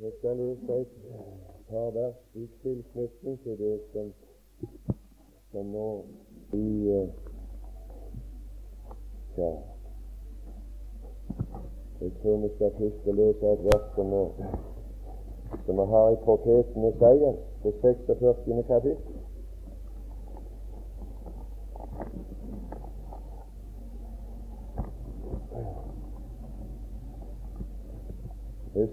[0.00, 0.88] Jeg skal lese et
[1.68, 4.12] par vers i tilknytning til det som,
[5.52, 6.04] som nå
[6.52, 6.66] i
[6.96, 7.08] uh,
[9.38, 9.50] Ja,
[12.00, 14.12] jeg tror vi skal først lese et vers som,
[15.66, 18.64] som vi har i profeten Isaias, det 46.
[18.68, 19.15] kapittel.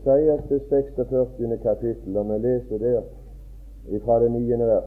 [0.04, 1.58] Esaias det 46.
[1.64, 3.02] kapittel, og vi leser der
[4.06, 4.84] fra det niende vers.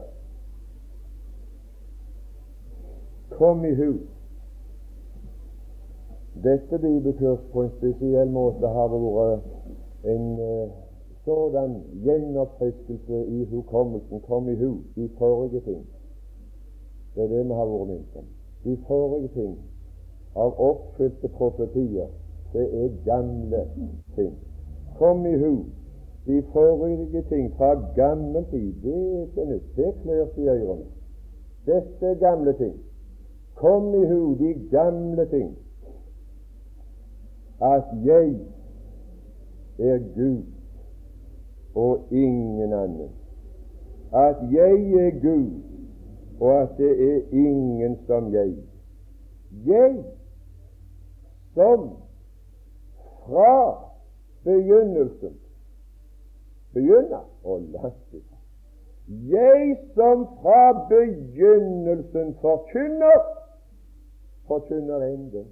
[3.29, 3.93] Kom i hu.
[6.43, 9.41] Dette bibelkurs på en spesiell måte har vært
[10.05, 10.69] en uh,
[11.25, 11.73] sådan
[12.03, 14.21] gjenoppfriskelse i hukommelsen.
[14.21, 15.85] Kom i hu de forrige ting.
[17.15, 18.29] Det er det vi har vært minnet om.
[18.63, 19.57] De forrige ting
[20.35, 22.13] av oppfylte profetier,
[22.53, 23.65] det er gamle
[24.15, 24.37] ting.
[24.97, 25.65] Kom i hu
[26.27, 28.73] de forrige ting fra gammel tid.
[28.83, 29.75] Det er nytt.
[29.75, 30.85] Det klør i ørene.
[31.65, 32.75] Dette er gamle ting.
[33.55, 35.57] Kom i hu de gamle ting.
[37.61, 38.35] At jeg
[39.79, 40.43] er Gud
[41.75, 43.09] og ingen annen.
[44.13, 45.51] At jeg er Gud,
[46.39, 48.53] og at det er ingen som jeg.
[49.65, 50.03] Jeg
[51.53, 51.89] som
[53.25, 53.87] fra
[54.47, 55.35] begynnelsen
[56.73, 58.23] begynner å laste
[59.07, 63.21] Jeg som fra begynnelsen forkynner,
[64.49, 65.47] forkynner enden.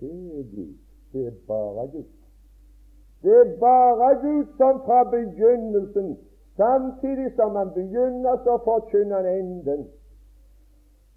[0.00, 0.78] Det er Gud.
[1.12, 2.08] Det er bare Gud.
[3.22, 6.16] Det er bare Gud som fra begynnelsen,
[6.56, 9.84] samtidig som han begynner, så forkynner han enden.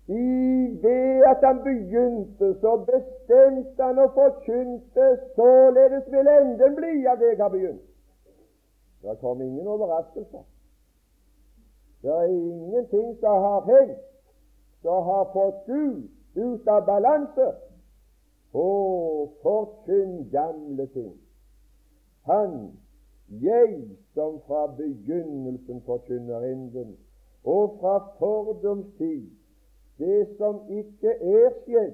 [0.08, 7.18] I det at han begynte, så bestemte han og forkynte, således vil enden bli av
[7.18, 7.82] det jeg har begynt.
[9.02, 10.46] Det kom ingen overraskelser.
[12.02, 14.04] Det er ingenting som har hendt
[14.86, 17.48] som har fått Gud ut av balanse.
[18.54, 18.68] Å,
[19.42, 21.16] forkynn gamle ting.
[22.30, 22.54] Han,
[23.42, 23.72] jeg
[24.14, 26.94] som fra begynnelsen forkynner enden,
[27.44, 29.26] og fra fordomstid
[29.98, 31.94] det som ikke er skjedd.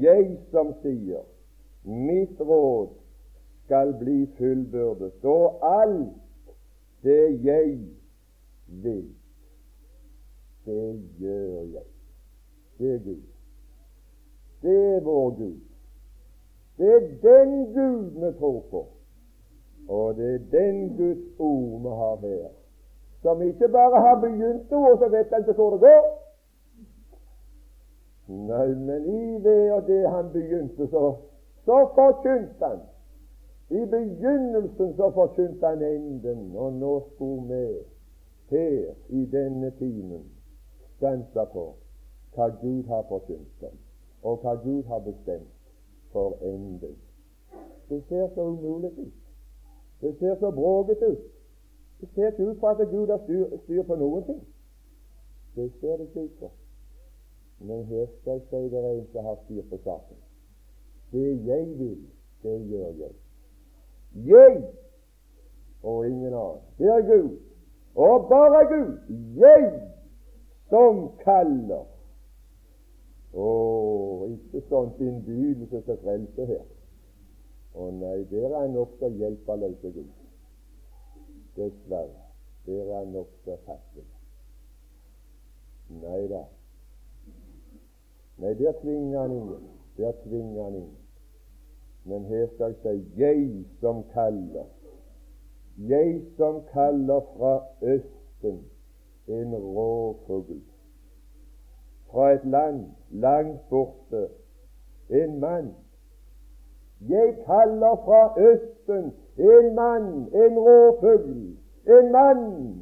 [0.00, 1.24] Jeg som sier
[1.86, 2.88] mitt råd
[3.66, 6.14] skal bli fullbyrdet, og alt
[7.04, 7.78] det jeg
[8.66, 9.06] vil,
[10.66, 11.86] det gjør jeg.
[12.78, 13.22] Det er Gud.
[14.62, 15.60] Det er vår Gud.
[16.78, 18.86] Det er den Gud vi tror på,
[19.88, 22.48] og det er den Guds ord vi har her,
[23.22, 26.25] som ikke bare har begynt noe, så vet han ikke hvor det går.
[28.26, 31.14] Nei, men i det og det han begynte, så,
[31.64, 32.80] så forkynte han.
[33.70, 37.78] I begynnelsen så forkynte han enden, og nå skulle vi
[38.50, 40.24] her i denne timen
[40.96, 41.66] stanse på
[42.34, 43.78] hva Gud har forkynt om,
[44.22, 45.72] og hva Gud har bestemt
[46.12, 46.98] for enden.
[47.88, 49.14] Det ser så umulig ut.
[50.00, 51.26] Det ser så bråkete ut.
[52.00, 54.46] Det ser ikke ut for at Gud har styr, styr på noen ting.
[55.56, 56.50] Det ser det ikke ut for.
[57.58, 60.18] Men si det er en som har styr på saken.
[61.12, 62.02] Det jeg vil,
[62.42, 63.14] det gjør jeg.
[64.26, 64.64] Jeg
[65.82, 66.62] og ingen annen.
[66.78, 67.38] Det er Gud,
[67.94, 68.98] og bare Gud.
[69.40, 69.68] Jeg
[70.68, 71.84] som kaller.
[73.36, 73.48] Å,
[74.32, 76.64] ikke sånt innbydelse til frelse her.
[77.76, 80.12] Å nei, der er nokså hjelpeløse Gud.
[81.56, 82.22] Dessverre.
[82.66, 84.06] Der er nokså fattig.
[86.00, 86.42] Nei da.
[88.38, 89.68] Nei, der tvinger han ingen.
[89.96, 90.98] Der tvinger han ingen.
[92.04, 94.66] Men her skal jeg si 'jeg som kaller'.
[95.78, 98.64] Jeg som kaller fra Østen
[99.28, 100.62] en råfugl.
[102.10, 104.28] Fra et land langt borte
[105.10, 105.74] en mann.
[107.00, 111.56] Jeg kaller fra Østen en mann, en råfugl,
[111.86, 112.74] en mann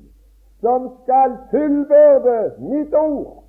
[0.61, 3.44] som skal fullbyrde mitt ord.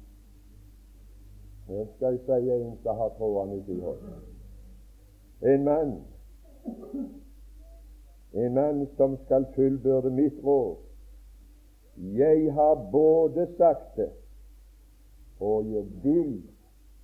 [1.68, 4.12] Nå skal jeg si en som har trådene i hånd.
[5.42, 5.96] En mann
[8.36, 10.76] en mann som skal fullbyrde mitt råd.
[11.96, 14.10] Jeg har både sagt det,
[15.40, 16.42] og jeg vil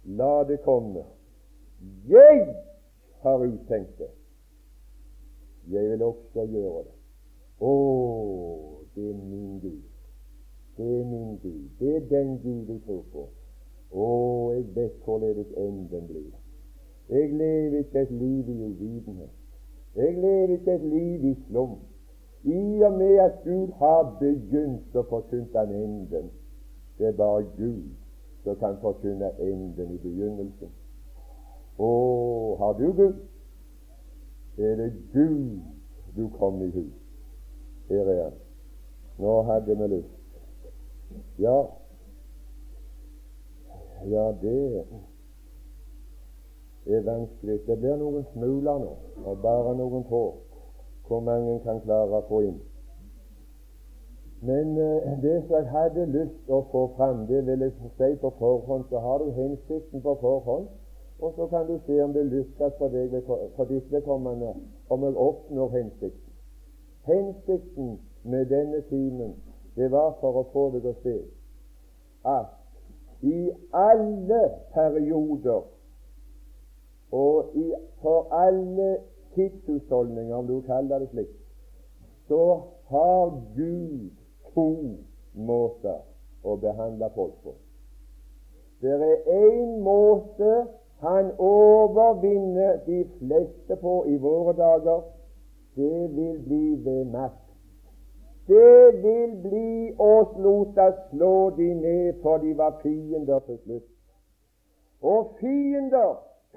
[0.03, 1.03] la det komme.
[2.07, 2.55] Jeg
[3.21, 4.09] har uttenkt det.
[5.71, 6.97] Jeg vil også gjøre det.
[7.61, 7.73] Å,
[8.95, 9.83] det er min Gud.
[10.77, 11.69] Det er min Gud.
[11.79, 13.27] Det er den Gud jeg tror på.
[13.91, 14.07] Å,
[14.55, 16.31] jeg vet hvorledes enden blir.
[17.11, 19.31] Jeg lever ikke et liv i uvitenhet.
[19.95, 21.79] Jeg lever ikke et liv i slum.
[22.43, 26.31] I og med at Gud har begynt å forkynne han enden.
[26.97, 27.89] Det er bare Gud
[28.45, 30.71] som kan forkynne enden i begynnelsen.
[31.77, 31.91] Å,
[32.61, 33.19] har du Gud?
[34.57, 35.59] Er det Gud
[36.15, 36.95] du kom i hus?
[37.91, 38.39] Her er han.
[39.19, 40.17] Nå hadde vi lyst.
[41.39, 41.59] Ja,
[44.09, 44.85] ja, det
[46.85, 47.59] er vanskelig.
[47.67, 48.95] Det blir noen smuler nå,
[49.25, 50.25] og bare noen få
[51.07, 52.59] hvor mange kan klare å få inn.
[54.41, 58.31] Men eh, det som jeg hadde lyst å få fram, det vil jeg si på
[58.39, 60.69] forhånd, så har du hensikten på forhånd,
[61.19, 64.55] og så kan du se om det lykkes for, deg, for ditt vedkommende,
[64.89, 66.33] om jeg oppnår hensikten.
[67.05, 69.35] Hensikten med denne timen,
[69.75, 71.19] det var for å få deg å se
[72.31, 72.60] at
[73.21, 74.41] i alle
[74.73, 75.61] perioder
[77.11, 78.97] og i, for alle
[79.35, 81.27] tidshusholdninger, om du kaller det slik,
[82.27, 84.09] så har Gud
[84.53, 84.69] to
[85.33, 85.99] måter
[86.43, 87.53] å behandle folk på.
[88.81, 90.65] Det er én måte
[91.01, 95.01] han overvinner de fleste på i våre dager.
[95.75, 97.40] Det vil bli ved makt.
[98.51, 103.83] Det vil bli oss lota slå de ned, for de var fiender til slutt.
[105.01, 106.11] Og fiender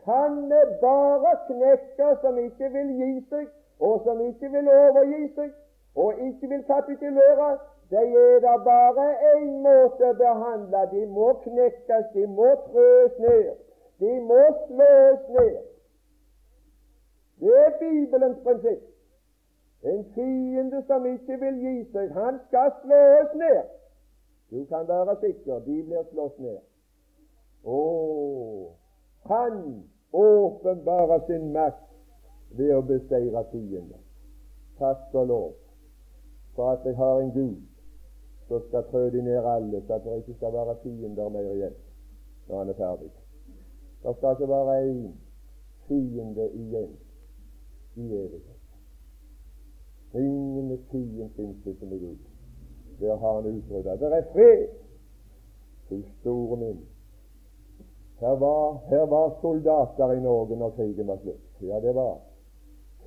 [0.05, 3.44] kan vi bare knekke som ikke vil gi seg,
[3.81, 5.52] og som ikke vil overgi seg,
[5.94, 7.50] og ikke vil kapitulere.
[7.91, 10.81] Det er da bare én måte å behandle.
[10.97, 13.52] De må knekkes, de må trøs ned.
[14.02, 15.62] De må slås ned.
[17.40, 18.94] Det er Bibelens prinsipp.
[19.85, 23.65] En fiende som ikke vil gi seg, han skal slås ned.
[24.51, 26.63] Du kan være sikker, de blir slått ned.
[27.65, 27.81] Å,
[29.29, 29.59] han
[30.13, 31.85] åpenbarer sin makt
[32.57, 34.01] ved å beseire fienden.
[34.79, 35.53] Takk og lov
[36.55, 37.61] for at jeg har en Gud
[38.49, 41.77] som skal trø de ned alle, så at det ikke skal være fiender mer igjen
[42.49, 43.13] når han er ferdig.
[44.03, 45.15] Det skal ikke være én
[45.89, 46.93] fiende igjen
[47.97, 48.54] i evighet.
[50.14, 52.16] Ingen tiden finnes det som er Gud.
[53.00, 53.96] Der har han utrydda.
[53.96, 54.69] Det er fred,
[55.88, 56.81] til store min.
[58.20, 61.62] Her var, her var soldater i Norge når krigen var slutt.
[61.62, 62.19] Ja, det var.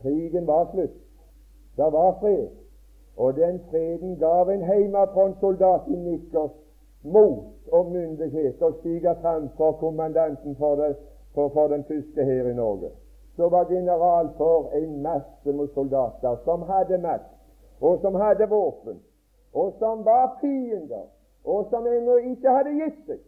[0.02, 0.98] Krigen var slutt.
[1.78, 2.48] Det var fred.
[3.18, 6.52] Og den freden gav en hjemmefrontsoldat i Nikkers
[7.04, 10.96] mot og myndighet å stige fram for kommandanten for, det,
[11.34, 12.92] for, for den tyske her i Norge
[13.38, 17.30] så var general for en masse med soldater som hadde makt,
[17.82, 19.00] og som hadde våpen,
[19.54, 21.06] og som var fiender,
[21.46, 23.22] og som ennå ikke hadde gitt seg.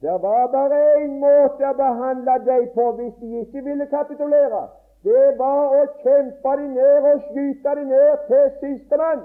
[0.00, 4.66] Det var bare én måte å behandle dem på hvis de ikke ville kapitulere.
[5.04, 9.24] Det var å kjempe dem ned og skyte dem ned til sistemann.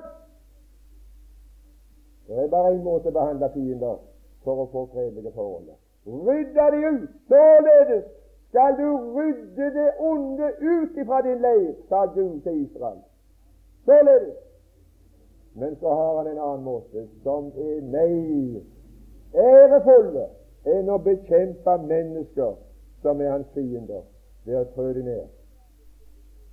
[2.27, 3.99] Det er bare én måte å behandle fiender
[4.43, 5.73] for å få fredelige forhold.
[6.07, 7.09] Rydde de ut.
[7.27, 8.05] Således
[8.51, 12.99] skal du rydde det onde ut ifra din leir, sa Gud til Israel.
[13.85, 14.35] Således.
[15.55, 18.61] Men så har han en annen måte som er mer
[19.35, 20.25] ærefulle
[20.67, 22.57] enn å bekjempe mennesker
[23.01, 24.03] som er hans fiender,
[24.45, 25.27] ved å trø dem ned.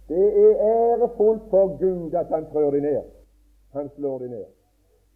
[0.09, 3.11] Det er ærefullt for Gud at han trør dem ned.
[3.75, 4.47] Han slår dem ned.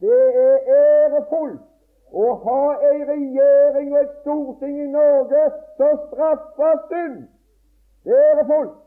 [0.00, 1.71] Det er ærefullt
[2.12, 5.42] å ha ei regjering og et storting i Norge
[5.78, 7.22] som straffer synd.
[8.04, 8.78] Det er folk.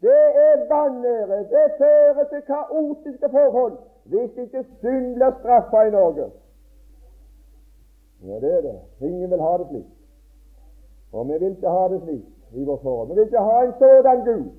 [0.00, 1.38] Det er vanære.
[1.52, 3.78] Det fører til kaotiske forhold
[4.10, 6.30] hvis ikke synd blir straffa i Norge.
[8.24, 8.78] Ja, det er det.
[9.00, 9.86] Ingen vil ha det slik.
[11.12, 13.08] Og vi vil ikke ha det slik i vårt forhold.
[13.08, 14.50] Vi vil ikke ha en sådan Gud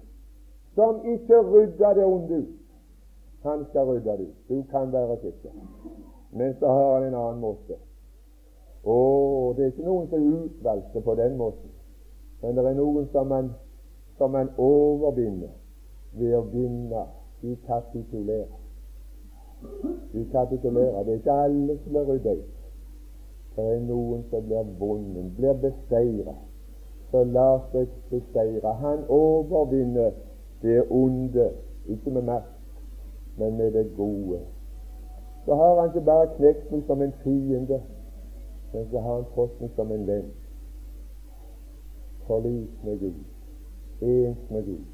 [0.75, 2.47] som ikke rydder det onde ut.
[3.43, 4.49] Han skal rydde det ut.
[4.49, 5.49] Du kan være sikker.
[6.31, 7.77] Men så har han en annen måte.
[8.83, 11.73] Og det er ikke noen som er utvalgte på den måten,
[12.41, 13.51] men det er noen som man,
[14.17, 15.51] som man overvinner
[16.17, 17.03] ved å vinne
[17.45, 18.57] i kapitulerer.
[20.13, 21.03] De kapitulerer.
[21.05, 22.55] Det er ikke alle som blir ryddet ut.
[23.55, 26.39] Det er noen som blir vunnet, blir beseiret.
[27.11, 28.73] Så lar seg beseire.
[28.81, 30.15] Han overvinner
[30.63, 31.51] det onde,
[31.85, 32.57] ikke med makt,
[33.37, 34.39] men med det gode
[35.45, 37.81] så har han ikke bare knekt meg som en fiende,
[38.73, 40.31] men så har han fått meg som en venn.
[42.27, 43.21] Forlik med Gud,
[44.01, 44.85] ens med Gud,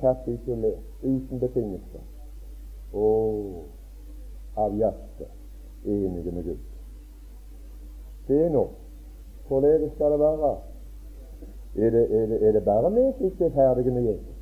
[0.00, 2.04] kapitulert, uten betingelser,
[2.92, 3.64] og
[4.56, 5.30] av hjertet
[5.84, 6.58] enige med Gud.
[8.28, 8.68] Er nå.
[9.48, 10.56] forledes skal det være?
[11.76, 14.36] Er det, er det, er det bare vi som ikke er ferdige med Jesus?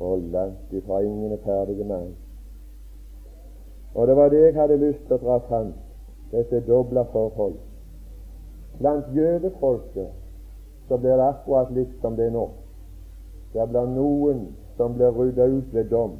[0.00, 2.14] Og langt ifra ingen er ferdige med han.
[3.98, 5.72] Og det var det jeg hadde lyst til å dra fram,
[6.30, 7.56] dette dobla forhold.
[8.78, 10.12] Blant jødefolket
[10.86, 12.44] så blir det akkurat likt som det er nå.
[13.56, 14.44] Det blir noen
[14.76, 16.14] som blir rydda ut ved dom,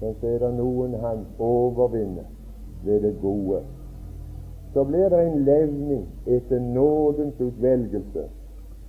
[0.00, 2.26] men så er det noen han overvinner
[2.82, 3.62] ved det gode.
[4.74, 8.26] Så blir det en levning etter nådens utvelgelse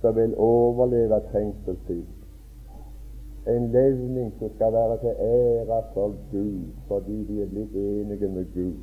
[0.00, 2.19] som vil overleve trengselstiden
[3.56, 8.46] en levning som skal være til ære for Gud, fordi de er blitt enige med
[8.54, 8.76] Gud.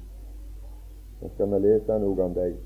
[1.22, 2.58] Nå skal vi lese noe om dem.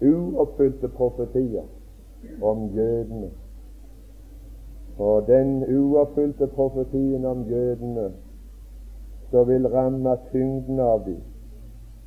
[0.00, 1.66] Uoppfylte profetier
[2.42, 3.30] om jødene.
[4.98, 8.12] Og den uoppfylte profetien om jødene
[9.30, 11.20] som vil ramme tyngden av dem,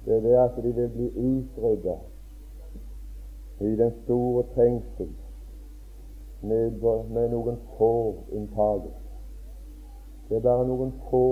[0.05, 1.95] det er det at de vil bli utrydda
[3.59, 5.07] i den store trengsel
[6.43, 6.71] med,
[7.09, 8.99] med noen få unntagelser.
[10.29, 11.27] Det er bare noen få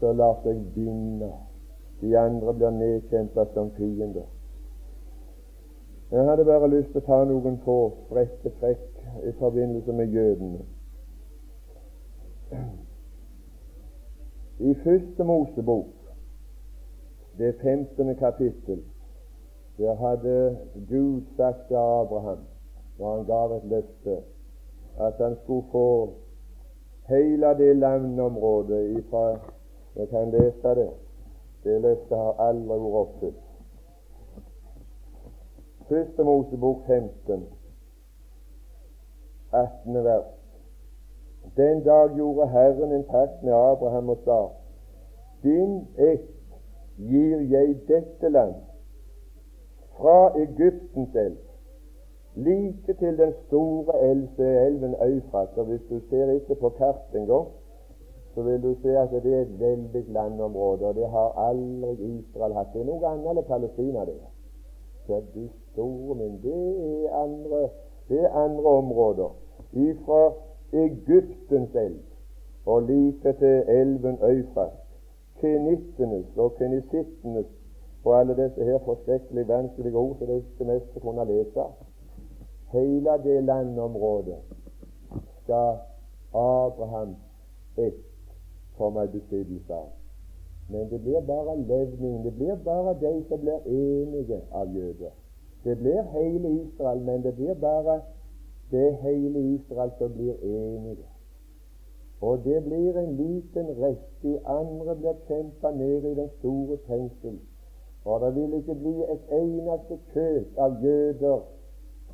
[0.00, 1.30] som lar seg binde.
[2.00, 4.26] De andre blir nedkjempet som fiender.
[6.12, 10.64] Jeg hadde bare lyst til å ta noen få spredte trekk i forbindelse med jødene.
[14.60, 15.92] I første Mosebok,
[17.38, 18.84] det femtende kapittel,
[19.78, 20.56] der hadde
[20.88, 22.44] Gud sagt til Abraham
[22.98, 24.22] når han gav et løfte,
[25.00, 26.12] at han skulle få
[27.08, 29.38] hele det landområdet ifra
[29.96, 30.90] Jeg kan lese det.
[31.64, 33.42] Det løftet har aldri vært oppfylt.
[35.88, 37.44] Første Mosebok 15,
[39.52, 40.04] 18.
[40.04, 40.32] vers.
[41.56, 44.48] Den dag gjorde Herren en pakt med Abraham og sa:"
[45.42, 46.28] Din ett
[46.96, 48.54] gir jeg dette land,
[49.96, 51.53] fra Egyptens elv
[52.36, 55.48] like til den store elv, elven Eufrat.
[55.56, 57.46] Og hvis du ser ikke på kartet engang,
[58.34, 62.54] så vil du se at det er et veldig landområde, og det har aldri Israel
[62.54, 62.72] hatt.
[62.72, 64.16] Det er noe annet enn Palestina, det.
[65.06, 66.54] Så de store men det
[67.04, 67.68] er andre,
[68.08, 69.30] det er andre områder.
[69.72, 70.32] Ifra
[70.72, 72.02] Egyptens elv
[72.66, 74.80] og like til elven Eufrat.
[75.40, 77.46] Kenittenes og kenisittenes
[78.04, 80.26] og alle disse her forskrekkelig vanskelige ord som
[80.58, 81.64] det meste kunne lese.
[82.74, 84.38] Hele det landområdet
[85.42, 85.76] skal
[86.34, 87.16] Abraham
[87.76, 87.94] ett
[88.78, 89.88] komme i besittelse av.
[90.68, 92.24] Men det blir bare levning.
[92.24, 95.12] Det blir bare de som blir enige av jøder.
[95.64, 98.00] Det blir hele Israel, men det blir bare
[98.70, 101.06] det hele Israel som blir enige.
[102.20, 104.22] Og det blir en liten rest.
[104.22, 107.38] De andre blir kjempa ned i den store fengsel.
[108.02, 111.53] For det vil ikke bli et eneste køk av jøder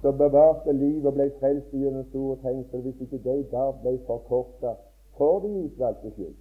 [0.01, 4.75] som bevarte livet og ble frelst gjennom store trengsel, hvis ikke de da ble forkorta
[5.19, 6.37] for de utvalgte skyld.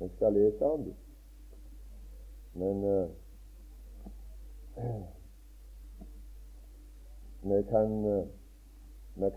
[0.00, 0.94] Vi skal lese om dem.
[2.54, 3.08] Men uh,
[7.50, 8.26] vi, kan, uh,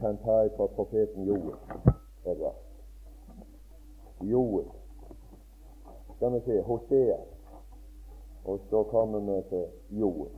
[0.01, 1.55] kan ta fra profeten Joel.
[4.21, 4.65] Joel.
[6.15, 7.17] Skal vi se Hosea.
[8.43, 10.29] Og så kommer vi til Joel.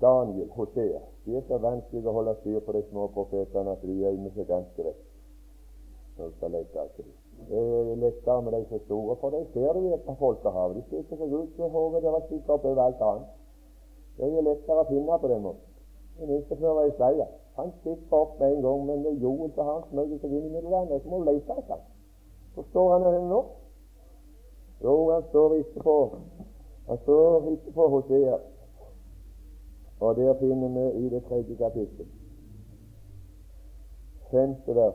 [0.00, 1.00] Daniel, Hosea.
[1.24, 4.46] De er så vanskelig å holde styr på de små profetene at de gjemmer seg
[4.50, 5.00] ganske vekk.
[6.18, 7.08] Når skal lete etter.
[7.48, 10.78] Det er lettere med de så store, for de ser du et av folkehavet.
[10.78, 13.36] De stikker seg ut med hodet deres stikker opp over alt annet.
[14.18, 15.76] Det er lettere å finne på den måten.
[16.18, 17.30] Det minste før var Isaiah.
[17.58, 20.48] Han stikker opp med en gang, men det er Joel som har smøget seg inn
[20.48, 21.86] i mellom Så må du lete etter ham.
[22.54, 23.40] Hvor han henne nå?
[24.82, 25.96] Jo, han står ikke på
[26.88, 28.38] Han står ikke på Hosea.
[30.00, 32.06] Og der finner vi i det tredje kapittel,
[34.30, 34.94] femte vers,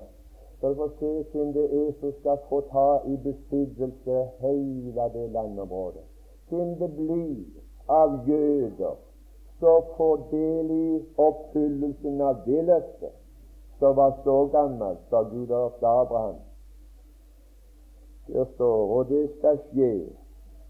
[0.58, 5.32] skal du få se hvem det er som skal få ta i besittelse hele det
[5.32, 6.06] landområdet.
[6.50, 7.44] Hvem det blir
[7.90, 8.96] av jøder
[9.60, 13.20] som får del i oppfyllelsen av det løftet
[13.80, 16.36] som var så gammelt da Gud hørte Abraham.
[18.28, 19.92] Der står og det skal skje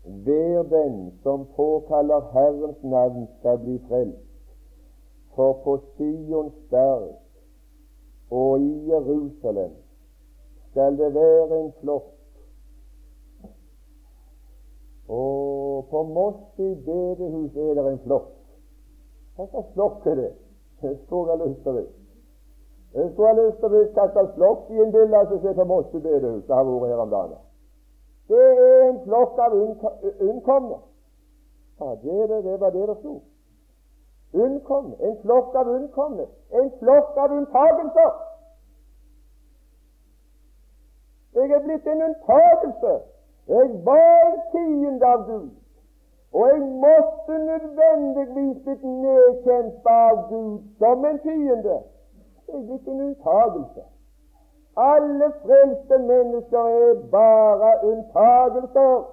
[0.04, 4.18] hver den som påkaller Herrens navn, skal bli frelst.
[5.36, 7.16] For på Sions berg
[8.32, 9.72] og i Jerusalem
[10.70, 12.12] skal det være en flokk.
[15.08, 18.32] Og på Mossi bedehus er det en flokk.
[19.36, 20.32] Hva slags flokk er det?
[20.84, 22.00] Jeg skulle ha lyst til å vite.
[22.94, 25.66] Jeg skulle ha lyst til å vite hva slags flokk de innbiller seg se på
[25.72, 26.46] Mossi bedehus.
[26.48, 27.42] Det har vært her om dagen.
[28.28, 29.54] Det er en flokk av
[30.20, 30.80] unnkomne.
[31.80, 33.22] Ja, det, det, det var det det sto
[34.34, 38.14] unnkomne, en flokk av unnkomne, en flokk av unntagelser.
[41.34, 42.94] Jeg er blitt en unntagelse.
[43.48, 45.50] Jeg var en fiende av Gud.
[46.34, 51.80] Og jeg måtte nødvendigvis blitt nedkjempet av Gud som en fiende.
[52.48, 53.86] Jeg er blitt en unntagelse.
[54.76, 59.04] Alle frelste mennesker er bare unntagelser.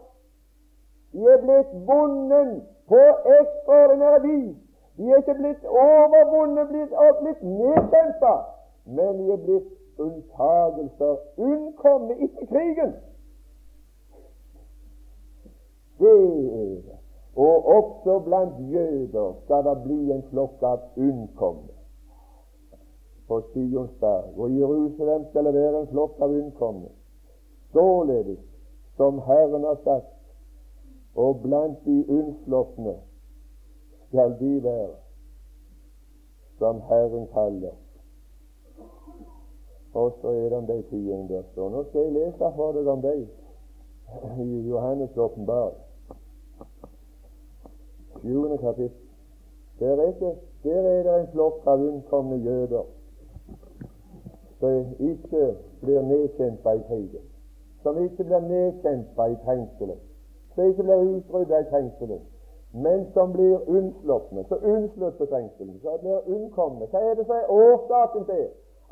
[1.13, 3.01] De er blitt vunnet på
[3.41, 4.57] ekstraordinære vis.
[4.97, 8.41] De er ikke blitt overvunnet og blitt nedkjempet,
[8.87, 11.17] men de er blitt unntagelser.
[11.37, 12.95] Unnkomne etter krigen.
[16.01, 16.17] Det
[16.61, 16.97] er det.
[17.37, 21.80] Og også blant jøder skal det bli en flokk av unnkomne
[23.31, 24.39] på Sionsberg.
[24.39, 26.89] Og Jerusalem skal det være en flokk av unnkomne.
[27.73, 28.41] Således
[28.97, 30.17] som Herren har sagt,
[31.15, 32.97] og blant de unnslåtte
[34.09, 34.97] skal de være
[36.59, 37.79] som Herren kaller.
[39.95, 41.71] Og så er det om de tiende der står.
[41.71, 43.27] nå skal jeg lese for deg om dem
[44.43, 45.83] i Johannes' åpenbaring.
[48.23, 49.07] Sjuende kapittel.
[49.79, 53.00] Der er, det, der er det en flokk av unnkomne jøder
[54.61, 57.25] som ikke blir nedkjempa i krigen,
[57.83, 60.03] som ikke blir nedkjempa i trengselet,
[60.55, 62.21] som ikke blir utrydda i trengselet,
[62.73, 66.87] men som blir unnsluppet, så unnsluppet trengselen, så blir unnkomne.
[66.87, 68.45] Hva er det som er årsaken til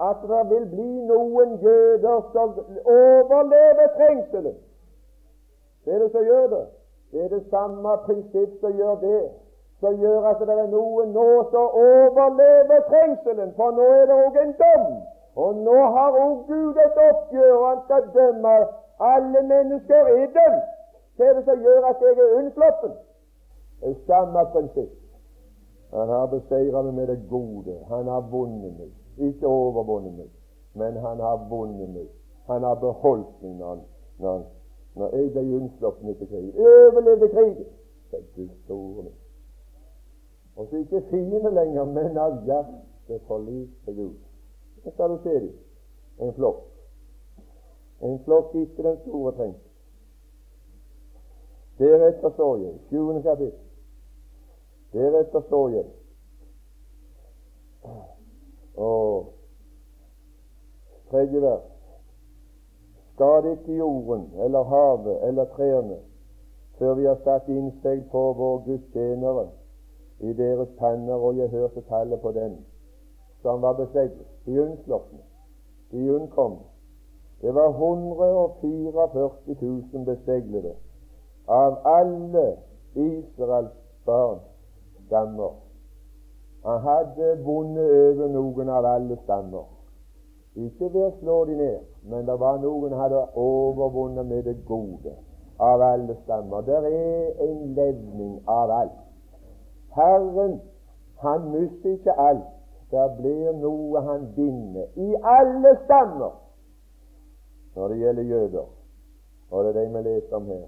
[0.09, 4.57] at det vil bli noen jøder som overlever trengselen?
[5.85, 6.65] Det er det som gjør det.
[7.13, 9.23] Det er det samme prinsipp som gjør det,
[9.81, 14.43] som gjør at det er noen nå som overlever trengselen, for nå er det òg
[14.43, 14.91] en dom.
[15.45, 18.55] Og nå har òg Gud et oppgjør, han skal dømme.
[19.13, 20.65] Alle mennesker i dømt.
[21.17, 22.97] Hva er det som gjør at jeg er unnsluppet?
[23.81, 24.95] Det er samme prinsipp.
[25.95, 27.75] Han har beseiret meg med det gode.
[27.89, 28.91] Han har vunnet meg.
[29.29, 30.31] Ikke overvunnet meg,
[30.75, 32.09] men han har vunnet meg.
[32.51, 33.85] Han har beholdt meg når
[34.19, 34.47] når
[34.99, 36.55] når jeg ble unnsluppet etter krigen.
[36.59, 37.67] Overlevde krigen.
[38.11, 39.11] Det er Guds store.
[40.57, 44.17] Og så ikke fiende lenger, men av hjertet forlik til Gud.
[44.85, 45.55] Så skal du se dem.
[46.21, 46.65] En flokk.
[48.03, 49.65] En flokk etter den store trengsel.
[51.79, 53.61] Deretter står jeg, sjuende kapittel,
[54.93, 55.85] deretter står jeg
[58.79, 59.33] og
[61.11, 61.67] tredje vers
[63.15, 65.97] Skad ikke jorden eller havet eller trærne
[66.79, 69.49] før vi har satt innsteg på vår Guds tjenere
[70.21, 72.57] i deres panner, og jeg hørte tallet på dem
[73.43, 75.19] som var beseglet, de unnslupne,
[75.91, 76.65] de unnkomne.
[77.41, 79.31] Det var 144
[79.93, 80.73] 000 beseglede
[81.47, 82.57] av alle
[82.95, 83.71] Israels
[84.05, 84.43] barns
[85.07, 85.53] stammer.
[86.65, 89.69] Han hadde vunnet over noen av alle stammer.
[90.57, 95.15] Ikke ved å slå de ned, men det var noen hadde overvunnet med det gode
[95.61, 96.65] av alle stammer.
[96.67, 99.01] Det er en levning av alt.
[99.95, 100.61] Herren,
[101.23, 102.58] han mister ikke alt.
[102.91, 106.37] Det blir noe han binder i alle stammer
[107.75, 108.69] når det gjelder jøder.
[109.51, 110.67] Og det er det vi leser om her.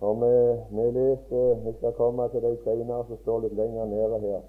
[0.00, 0.32] Og vi,
[0.76, 4.40] vi leser, vi skal komme til det senere, som står litt lenger nede her.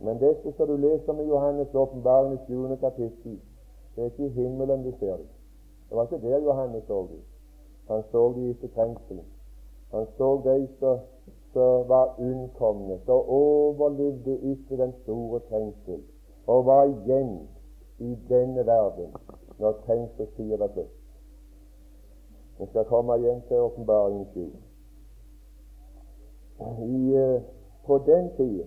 [0.00, 2.76] Men dette som du leser med Johannes' åpenbaring i 7.
[2.80, 3.40] kapittel,
[3.94, 5.30] det er ikke i himmelen du ser dem.
[5.88, 7.22] Det var ikke der Johannes så dem.
[7.88, 9.26] Han så dem etter trengselen.
[9.90, 10.98] Han så de som
[11.60, 16.02] var unnkomne, og overlevde ikke den store trengsel,
[16.46, 17.48] og var igjen
[17.98, 19.14] i denne verden
[19.58, 21.00] når trengselstida var slutt.
[22.58, 24.40] Vi skal komme igjen til åpenbaringen 7.
[26.82, 27.42] I, uh,
[27.86, 28.64] på den tida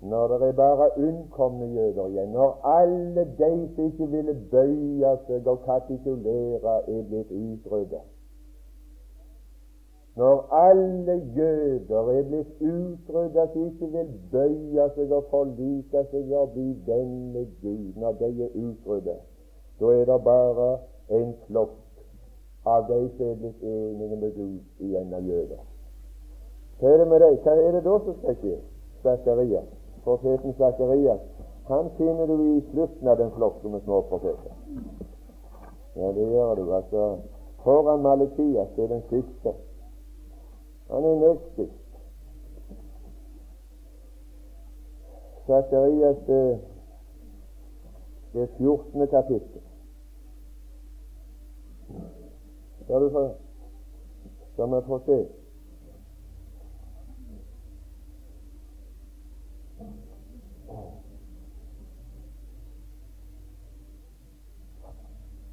[0.00, 5.46] når det er bare unnkomne jøder igjen, når alle de som ikke ville bøye seg
[5.46, 8.06] og kapitulere, er blitt utryddet
[10.16, 16.54] Når alle jøder er blitt utryddet som ikke vil bøye seg og forlike seg og
[16.56, 19.20] bli venn med Gud, når de er utryddet,
[19.80, 20.70] da er det bare
[21.20, 21.76] en flokk
[22.66, 25.62] av de som er blitt enige med Gud igjen av jøder.
[26.80, 27.38] Hva er det med deg?
[27.44, 28.56] Hva er det da som skal skje?
[29.04, 29.70] Zakarias
[30.04, 31.20] profeten Zakarias,
[31.68, 34.54] han finner du i slutten av den flokken med småprofeter.
[35.96, 36.74] Ja, det gjør du.
[36.74, 37.16] altså
[37.64, 39.52] Foran Malekias det er den siste.
[40.90, 41.76] Han er nest Sakarias
[45.46, 46.60] Zakarias det,
[48.32, 49.08] det 14.
[49.08, 49.60] kapittel.
[52.82, 53.34] Skal du få
[54.52, 55.28] Skal vi få se.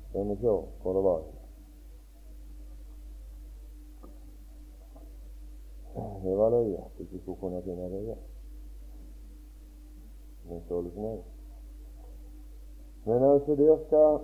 [0.09, 0.47] Skal vi se
[0.81, 1.36] hvor det var.
[6.23, 8.17] Det løye at ikke skulle kunne finne igjen.
[10.49, 11.17] Men således nei.
[13.05, 14.19] Men altså, der skal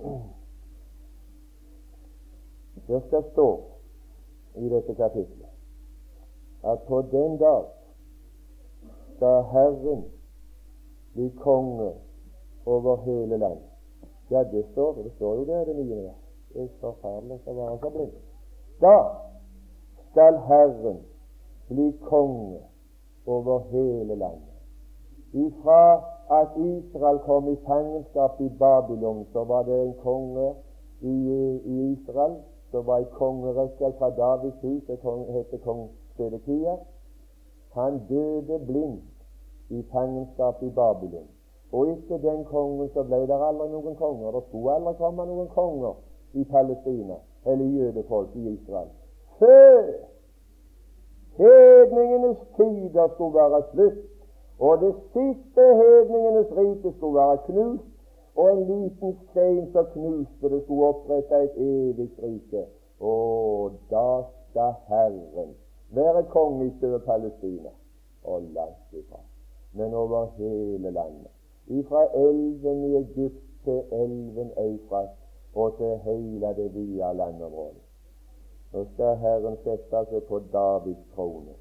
[2.86, 3.48] Der skal stå
[4.54, 5.54] i dette kapitlet
[6.64, 7.64] at på den dag
[9.16, 10.04] skal Herren
[11.14, 11.92] bli konge
[12.66, 13.70] over hele landet.
[14.30, 14.92] Ja, det står.
[14.92, 16.10] Det står jo der det nye.
[16.54, 18.14] Det er forferdelig å være så blind.
[18.80, 18.96] Da
[20.10, 21.02] skal Herren
[21.68, 22.60] bli konge
[23.26, 24.54] over hele landet.
[25.32, 30.54] Ifra at Israel kom i fangenskap i Babylon, så var det en konge
[31.00, 31.14] i,
[31.64, 32.36] i Israel
[32.70, 34.82] som var i kongerekke fra Davids hus.
[34.86, 34.98] Det
[35.28, 36.76] het kong Sedekia.
[37.72, 39.02] Han døde blind
[39.70, 41.28] i fangenskap i Babylon.
[41.72, 44.30] Og etter den kongen så ble det aldri noen konger.
[44.30, 45.94] Det skulle aldri komme noen konger
[46.34, 47.14] i Palestina
[47.46, 48.88] eller jødefolk i Israel
[49.38, 50.13] før
[51.36, 53.98] hedningenes tider skulle være slutt,
[54.58, 57.84] og det siste hedningenes rike skulle være knust,
[58.36, 62.64] og en liten stein som knuste det, skulle opprette et evig rike.
[63.00, 65.54] Og da skal Herren
[65.90, 67.70] være konge over Palestina
[68.24, 69.20] og langt ifra,
[69.72, 71.30] men over hele landet.
[71.66, 75.08] Ifra elven i Egypt til elven Eufrat
[75.54, 77.83] og til hele det vide landområdet.
[78.74, 81.54] Nå skal Herren sette seg på Davids trone.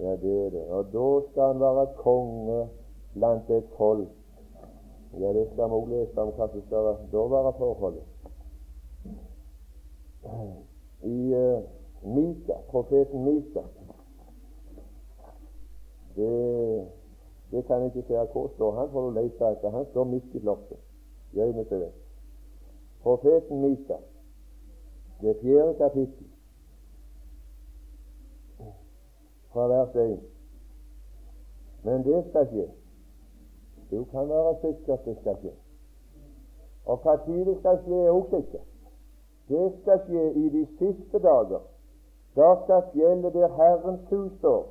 [0.00, 0.64] Ja, det er det.
[0.74, 2.60] Og da skal han være konge
[3.14, 4.08] blant et folk.
[5.20, 8.06] Ja, det skal vi òg lese om hva som skal da være forholdet.
[11.06, 11.62] I uh,
[12.02, 13.62] Mika, profeten Mika
[16.16, 16.86] det,
[17.50, 18.74] det kan jeg ikke se hvor står.
[18.78, 19.70] Han får du etter.
[19.70, 20.78] Han står midt i flokket.
[21.32, 21.92] Gjemme til det.
[23.02, 23.96] Profeten Mika,
[25.20, 26.26] det fjerde kapittel,
[29.52, 30.20] fra vers 1.
[31.82, 32.68] Men det skal skje.
[33.90, 35.52] Du kan være sikker at det skal skje.
[36.86, 38.66] Og hva tid det skal skje, er også sikkert.
[39.48, 41.62] Det skal skje i de siste dager.
[42.36, 44.66] Da skal fjellet der Herrens hus står,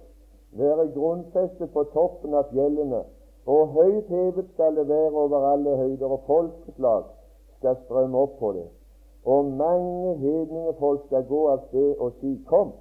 [0.52, 3.04] være grunnfestet på toppen av fjellene,
[3.46, 7.04] og høyt hevet skal det være over alle høyder, og folkeslag
[7.58, 8.68] skal strømme opp på det.
[9.36, 12.72] Og mange hedningefolk skal gå av sted og si, Kom,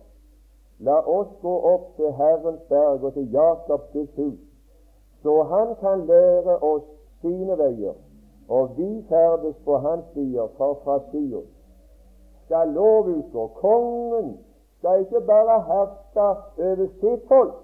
[0.89, 4.41] la oss gå opp til Herrens berg og til Jakobs hus,
[5.23, 6.87] så han kan lære oss
[7.21, 7.97] sine veier,
[8.49, 11.49] og vi ferdes på hans stier, for fra Sion
[12.49, 13.47] skal lov utgå.
[13.61, 14.39] Kongen
[14.79, 16.29] skal ikke bare herske
[16.69, 17.57] over sitt folk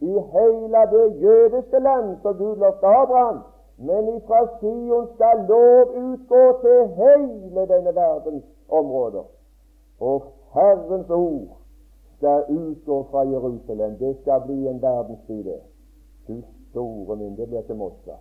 [0.00, 3.38] i hele det jødiske land som Gud lovte Abraham,
[3.78, 9.24] men ifra Sion skal lov utgå til hele denne verdens områder.
[10.00, 10.22] Og
[10.54, 11.56] Herrens ord
[12.16, 13.98] skal utgå fra Jerusalem.
[13.98, 15.60] Det skal bli en verdensby, det.
[16.28, 18.18] Du store min, det blir til Moskva.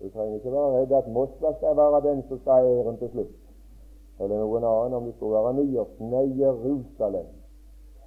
[0.00, 3.10] Du trenger ikke være redd at Moskva skal være den som skal ha æren til
[3.10, 3.36] slutt.
[4.20, 7.30] Eller noen annen, om det skulle være New Nei, Jerusalem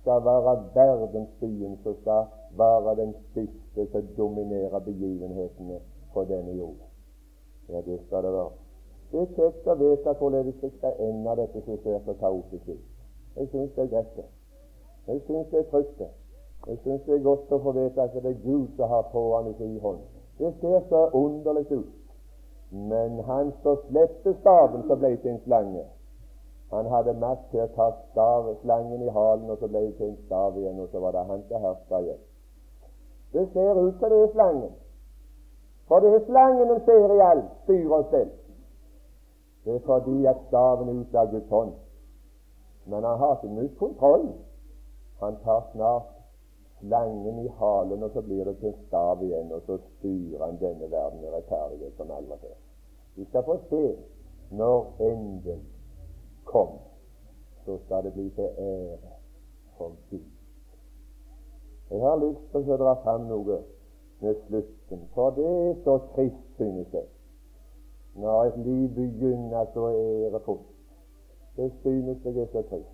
[0.02, 2.28] skal være verdensbyen som skal
[2.60, 5.80] være den siste som dominerer begivenhetene
[6.14, 6.82] på denne jord.
[7.70, 8.52] Ja, det skal det være.
[9.12, 12.86] Det er kjekt å vite hvordan jeg skal ende dette som ser så kaotisk ut.
[13.36, 14.26] Jeg syns det er greit, det.
[15.08, 16.10] Jeg syns det er trygt, det.
[16.68, 19.54] Jeg syns det er godt å få vite at det er Gud som har trådene
[19.54, 20.02] i sin hånd.
[20.40, 21.92] Det ser så underlig ut.
[22.72, 25.84] Men han som slepte staven, som ble til en slange,
[26.74, 30.08] han hadde makt til å ta stav, slangen i halen, og så ble det til
[30.10, 32.24] en stav igjen, og så var det han som herska igjen.
[33.34, 34.74] Det ser ut som det er slangen.
[35.94, 38.30] For det er slangen en ser i alt styr og stell.
[39.66, 41.74] Det er fordi at staven er ute av Guds hånd.
[42.86, 44.26] Men han har ikke mye kontroll.
[45.22, 46.10] Han tar snart
[46.80, 50.90] slangen i halen, og så blir det til stav igjen, og så styrer han denne
[50.92, 52.58] verden med rettferdighet som aldri før.
[53.16, 53.86] Vi skal få se
[54.50, 55.62] når enden
[56.50, 56.80] kom,
[57.66, 59.14] så skal det bli til ære
[59.78, 60.26] for Gud.
[61.92, 63.62] Jeg har lyst til å dra fram noe
[64.26, 64.42] med
[64.94, 67.04] slutten, for det er så trist, synes jeg,
[68.16, 70.62] når et liv begynner så ærefullt.
[71.58, 72.90] Det synes jeg er så trist.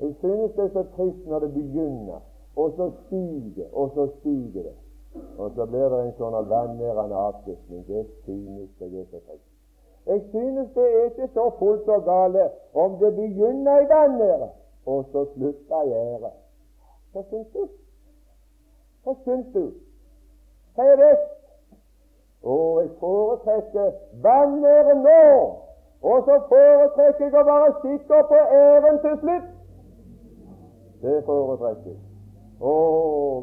[0.00, 2.20] Jeg synes det er så trist når det begynner,
[2.56, 4.74] og så stiger, og så stiger det.
[5.38, 7.86] Og så blir det en sånn vanærende avslutning.
[7.88, 9.48] Det synes jeg er så trist.
[10.06, 14.50] Jeg synes det er ikke så fullt og gale om det begynner i vannet
[14.86, 16.30] og så slutter i ære.
[17.12, 17.64] Hva syns du?
[19.04, 19.64] Hva syns du?
[20.76, 21.22] Hva vekk.
[22.46, 23.90] Og jeg foretrekker
[24.22, 25.22] vanære nå
[26.02, 29.48] Og så foretrekker jeg å være sikker på æren til slutt.
[31.02, 32.02] Det foretrekker jeg.
[32.60, 32.74] Å,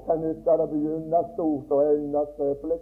[0.06, 2.80] hva nytter det å begynne stort og ende skrøpelig?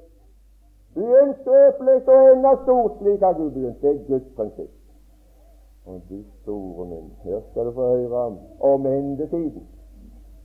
[0.96, 3.82] Begynn skrøpelig og ende stort, slik har Gud begynt.
[3.82, 4.72] Det er Guds prinsipp.
[5.86, 8.26] Og du store min, her skal du få høre
[8.60, 9.68] om, endetiden.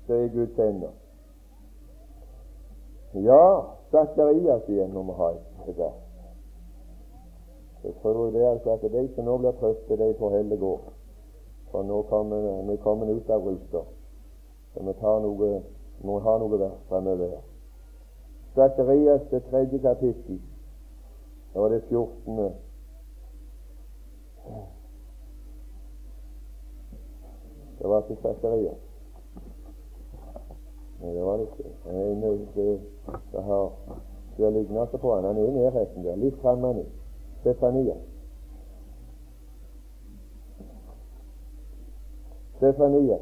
[0.09, 0.95] Det er Guds ender.
[3.15, 3.43] Ja,
[3.93, 6.03] Zakarias igjen må vi ha et vers.
[7.85, 10.73] Jeg tror det altså at de som nå blir trøstet, de får heller gå.
[11.71, 13.83] For nå kommer vi kommer ut av ruta.
[14.75, 15.51] Så vi tar noe,
[16.03, 17.39] må ha noe vers fremover.
[18.57, 20.41] Zakarias det tredje kapittel,
[21.55, 22.51] og det fjortende.
[27.79, 28.86] Det var ikke Zakarias.
[31.07, 31.69] Nei, det var det ikke.
[32.55, 32.81] Det,
[33.33, 33.73] det har
[34.37, 35.25] det ligner på han.
[35.25, 36.85] Han er i nærheten der, litt er
[37.41, 37.95] Stefania.
[42.57, 43.19] Stefania.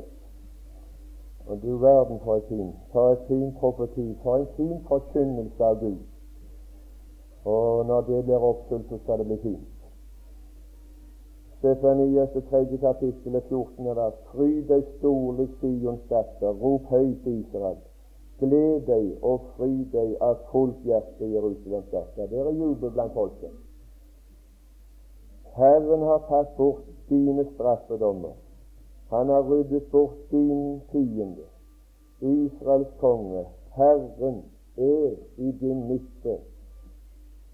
[1.47, 5.81] Og du verden for et fin, for et fin profeti, for en fin forkynnelse av
[5.81, 5.99] Gud.
[7.45, 9.74] Og når det blir oppfylt, så skal det bli fint.
[11.65, 13.85] Stefanias det tredje kapittel, 14.
[13.97, 14.15] vers.
[14.33, 17.79] Fryd deg storlig, Sions datter, rop høyt, Israel.
[18.43, 22.29] Gled deg og fry deg av fullt hjerte, Jerusalems datter.
[22.29, 23.57] Det er jubel blant folket.
[25.57, 28.37] Herren har tatt bort dine straffedommer.
[29.17, 31.49] Han har ryddet bort din fiende.
[32.21, 33.47] Israels konge,
[33.79, 34.43] Herren,
[34.77, 36.43] er i din midte.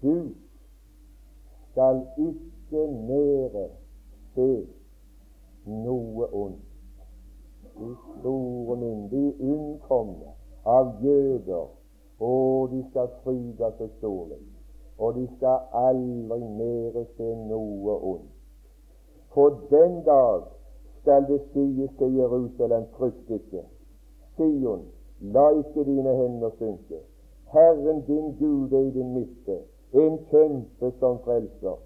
[0.03, 0.33] Du
[1.69, 3.69] skal ikke mere
[4.35, 4.49] se
[5.65, 6.63] noe ondt.
[7.79, 10.33] De store min, de unnkomne
[10.65, 11.69] av jøder,
[12.19, 14.41] og de skal fryde seg storlig
[15.01, 18.33] og de skal aldri mer se noe ondt.
[19.33, 20.43] På den dag
[21.01, 23.63] skal det sies til Jerusalem, frykt ikke.
[24.35, 24.83] Sion,
[25.21, 26.99] la ikke dine hender synke.
[27.53, 29.57] Herren din Gud er i din midte,
[29.93, 31.79] en kjempe som frelser.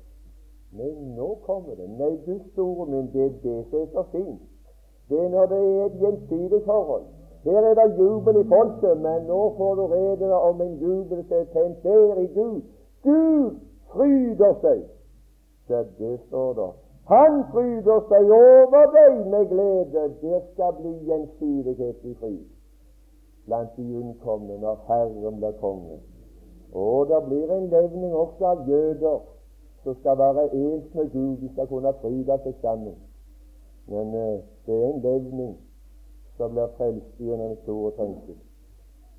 [0.77, 1.89] Men nå kommer det.
[1.99, 4.41] Nei, du store min, det er det som er så fint.
[5.09, 7.05] Det er når det er et gjensidig forhold.
[7.45, 11.37] Her er det jubel i folket, men nå får du rede om en jubel som
[11.37, 12.61] er tent der i Gud,
[13.03, 13.59] Gud
[13.93, 14.81] fryder seg.
[15.69, 16.73] Ja, det står der.
[17.07, 20.03] Han fryder seg over deg med glede.
[20.21, 22.35] Det skal bli gjensidighet i fri
[23.45, 25.99] blant de unnkomne når Herren blir konge.
[26.73, 29.19] Og det blir en levning også av jøder
[29.85, 31.37] som skal være ens med Gud.
[31.37, 32.95] De skal kunne fryde seg sammen.
[33.87, 35.53] Men eh, det er en levning
[36.37, 38.39] som blir frelst gjennom den store trengsel.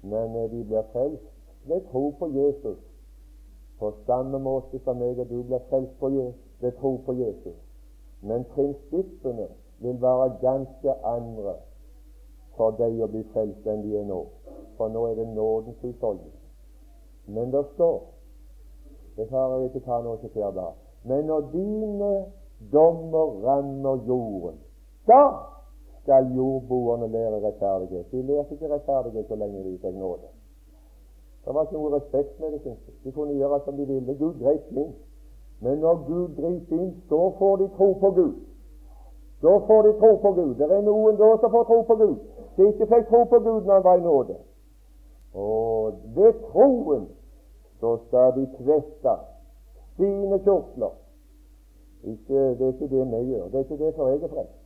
[0.03, 1.29] Men eh, de blir frelst
[1.71, 2.83] ved tro på Jesus
[3.79, 6.11] på samme måte som jeg og du blir frelst på
[6.61, 7.57] ved tro på Jesus.
[8.23, 9.47] Men prinsippene
[9.79, 11.55] vil være ganske andre
[12.57, 14.25] for deg å bli frelst enn de er nå.
[14.77, 16.35] For nå er det nådens husholdning.
[17.27, 18.16] Men det står
[19.17, 20.67] Det har jeg ikke ta noe til fjerde
[21.05, 22.25] Men når dine
[22.73, 24.59] dommer rammer jorden,
[25.09, 25.23] da
[26.03, 28.11] skal jordboerne lære rettferdighet.
[28.13, 30.29] De lærte ikke rettferdighet så lenge de fikk nåde.
[31.45, 32.61] Det var ikke noe respekt med det.
[32.61, 32.95] synes jeg.
[33.05, 34.15] De kunne gjøre som de ville.
[34.15, 34.95] Gud grep inn.
[35.61, 38.35] Men når Gud griper inn, så får de tro på Gud.
[39.43, 40.55] Da får de tro på Gud.
[40.55, 42.17] Det er noen da som får tro på Gud,
[42.57, 44.37] De ikke fikk tro på Gud når han var i nåde.
[45.35, 47.09] Og ved troen
[47.81, 49.15] så skal de kveste
[49.97, 50.93] sine kjortler.
[52.05, 53.45] Ikke, det er ikke det vi gjør.
[53.45, 54.59] Det er ikke det for jeg er frelst.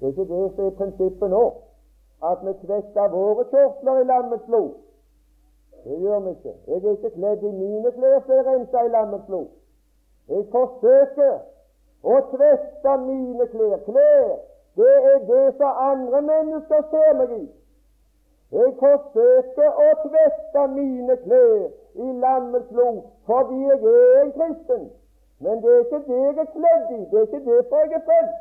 [0.00, 1.44] Det er ikke det som er prinsippet nå,
[2.30, 4.70] at vi kvester våre kjortler i lammets blod.
[5.84, 6.54] Det gjør vi ikke.
[6.66, 9.46] Jeg er ikke kledd i mine klær som er rensa i lammets blod.
[10.28, 11.36] Jeg forsøker
[12.02, 13.76] å kveste mine klær.
[13.88, 14.28] Klær,
[14.76, 17.44] det er det som andre mennesker ser meg i.
[18.52, 24.90] Jeg forsøker å kveste mine klær i lammets blod fordi jeg er en kristen.
[25.40, 27.00] Men det er ikke det jeg er kledd i.
[27.10, 28.32] Det er ikke derfor jeg er født.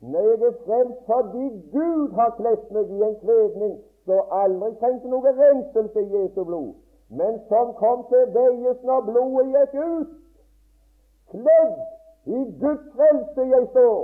[0.00, 3.76] Nei, jeg er frelst fordi Gud har kledd meg i en kledning
[4.06, 6.74] som aldri trengte noe renselse i Jesu blod,
[7.08, 10.12] men som kom til veies når blodet gikk ut.
[11.32, 11.76] Kledd
[12.26, 14.02] i Guds frelse jeg står,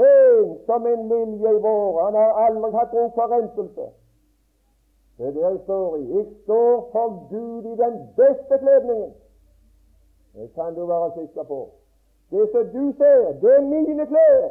[0.00, 2.04] ren som en lilje i vår.
[2.04, 3.90] Han har aldri hatt bruk for renselse.
[5.20, 6.16] Det er det jeg står i.
[6.16, 9.12] Jeg står for Gud i den beste kledningen.
[10.34, 11.68] Det kan du være sikker på.
[12.30, 14.48] Det som du ser, det er mine klær.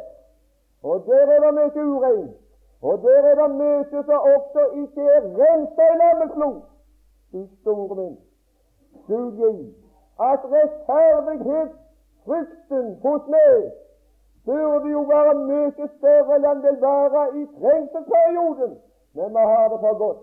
[0.82, 2.36] Og der er det mye ureint.
[2.82, 6.60] Og der er det mye som også ikke er rensa i lammets blod.
[7.32, 8.18] Du store min,
[9.08, 9.74] du gi
[10.20, 13.72] at rettferdighetsfrykten hos meg
[14.44, 18.72] burde jo være mye større enn den vil være i trengselsperioden,
[19.14, 20.20] men vi har det for godt.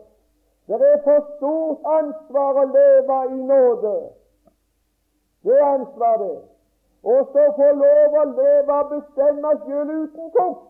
[0.68, 3.96] Det er for stort ansvar å leve i nåde.
[5.44, 6.24] Det er ansvar.
[7.04, 10.66] Og så få lov å leve og bestemme sjøl uten kost,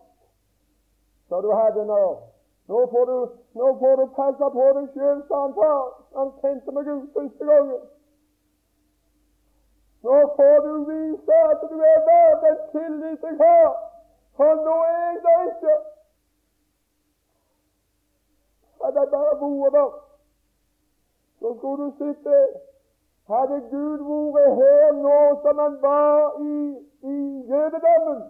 [1.28, 2.02] så du hadde nå.
[2.68, 3.18] Nå får du,
[3.58, 5.84] nå får du passe på deg sjøl, sa han far.
[6.20, 7.84] Han kjente meg ut første gangen.
[10.06, 13.70] Nå får du vise at du er verd den tillit jeg har,
[14.36, 15.78] for nå er jeg det ikke.
[18.84, 19.90] Hadde jeg bare bor der,
[21.38, 22.36] så skulle du sitte
[23.28, 26.54] Hadde Gud vært her nå som han var i,
[27.12, 27.16] i
[27.50, 28.22] jødedommen,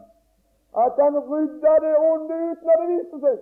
[0.85, 3.39] at han rydda det onde ut når det viste seg,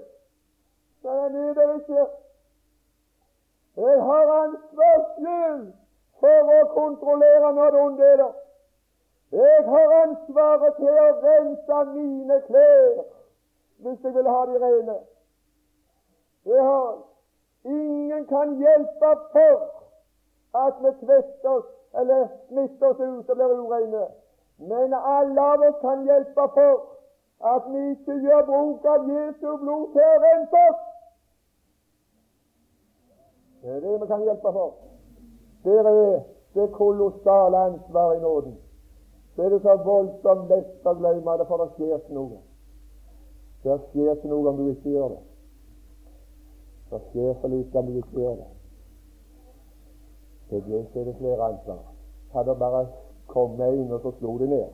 [1.01, 2.05] så han er det ikke.
[3.77, 5.65] Jeg har ansvar sjøl
[6.21, 8.37] for å kontrollere når det onde er der.
[9.41, 13.05] Jeg har ansvaret til å rense mine klær
[13.85, 15.01] hvis jeg vil ha de rene.
[16.47, 16.99] Jeg har.
[17.65, 19.55] Ingen kan hjelpe for
[20.67, 21.65] at vi svetter oss
[21.99, 24.05] eller smitter oss ut og blir ureine.
[24.59, 26.75] Men alle av oss kan hjelpe for
[27.55, 30.83] at vi ikke gjør bruk av Jesu blod til å rense oss.
[33.63, 34.75] Det er det vi kan hjelpe for.
[35.65, 36.21] Der er
[36.55, 38.59] det kolossale ansvaret i nåden.
[39.35, 42.39] Så er det så voldsomt lett å glemme det, for det skjer ikke noe.
[43.65, 45.25] Det skjer ikke noe om du ikke gjør det.
[46.91, 47.01] Så
[47.43, 48.47] om du ikke gjør det.
[50.51, 50.57] Det
[50.95, 51.79] er det flere ansvar.
[52.33, 52.87] Hadde bare
[53.27, 54.69] kommet inn og så slo det ned,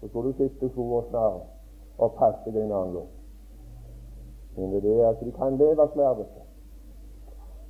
[0.00, 1.44] så skulle du sitte to år snart
[1.98, 3.12] og passe deg en annen gang.
[4.56, 6.42] Men det er det de kan leve slervete.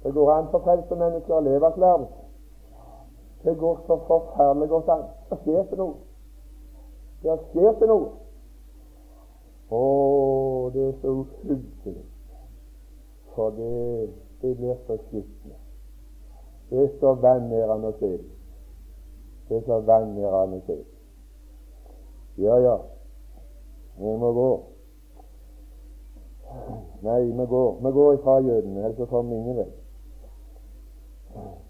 [0.03, 2.25] Det går an for frelste mennesker å leve slervete.
[3.45, 5.07] Det går så forferdelig godt an.
[5.31, 5.95] Det skjer ikke noe.
[7.23, 8.13] Det skjer ikke noe.
[9.71, 9.81] Å,
[10.75, 12.05] det er så uhyggelig.
[13.37, 14.11] For det,
[14.43, 15.57] det blir så skitne.
[16.71, 18.31] Det er så vanærende å se det.
[19.51, 20.79] Er så vanærende å se.
[22.41, 22.77] Ja, ja,
[24.01, 24.49] vi må gå.
[27.05, 29.69] Nei, vi går, vi går ifra jødene, ellers så kommer ingen vei.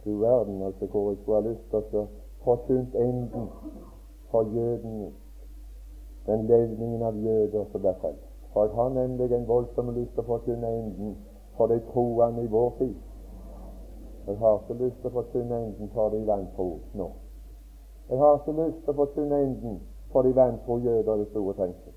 [0.04, 2.08] Du verden altså hvor jeg skulle ha lyst til å
[2.46, 3.48] forsynt enden
[4.30, 5.10] for jødene,
[6.26, 8.28] den levningen av jøder som ble frelst.
[8.52, 11.16] For jeg har nemlig en voldsom lyst til å forkynne enden
[11.56, 12.94] for de troende i vår tid.
[14.26, 16.66] Jeg har ikke lyst til å forkynne enden for de vantro
[16.98, 17.10] nå.
[18.10, 19.78] Jeg har ikke lyst til å forkynne enden
[20.12, 21.94] for de vantro jøder i store trengsel.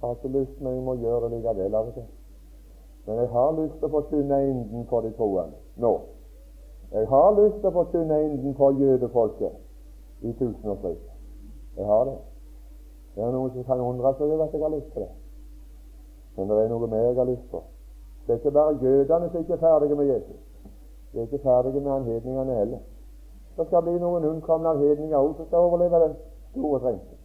[0.00, 2.08] Jeg har ikke lyst, men jeg må gjøre det likevel av og til.
[3.06, 5.92] Men jeg har lyst til å forkynne enden for de troende nå.
[6.92, 11.12] Jeg har lyst til å forkynne enden for jødefolket i tusenårsriket.
[11.76, 12.18] Jeg har det.
[13.14, 15.12] Det er noen som kan undre seg over at jeg har lyst til det.
[16.36, 17.62] Men det er noe mer jeg har lyst på.
[18.26, 20.40] Det er ikke bare jødene som ikke er ferdige med Jesus.
[21.12, 22.78] De er ikke ferdige med anhedningene heller.
[23.56, 26.14] Det skal bli noen unnkomne av hedninger òg som skal overleve den
[26.52, 27.18] store trengsel.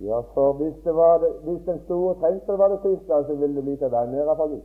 [0.00, 3.56] Ja, for hvis, det var det, hvis den store trengsel var det siste, så ville
[3.56, 4.62] det bli til vanære for Gud.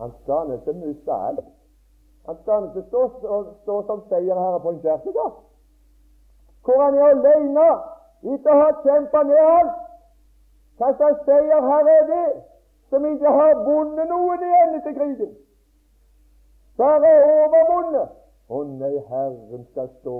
[0.00, 1.44] Han skal nesten miste alt.
[2.26, 3.02] Han skal ikke stå,
[3.62, 5.34] stå som seierherre på en kjerkegård,
[6.64, 7.66] hvor han er alene
[8.32, 9.76] etter å ha kjempa ned alt.
[10.78, 12.24] Hva slags seierherre er det,
[12.96, 15.32] som ikke har vunnet noen igjen etter krigen?
[16.80, 18.12] Bare overvunnet.
[18.48, 20.18] Å nei, Herren skal stå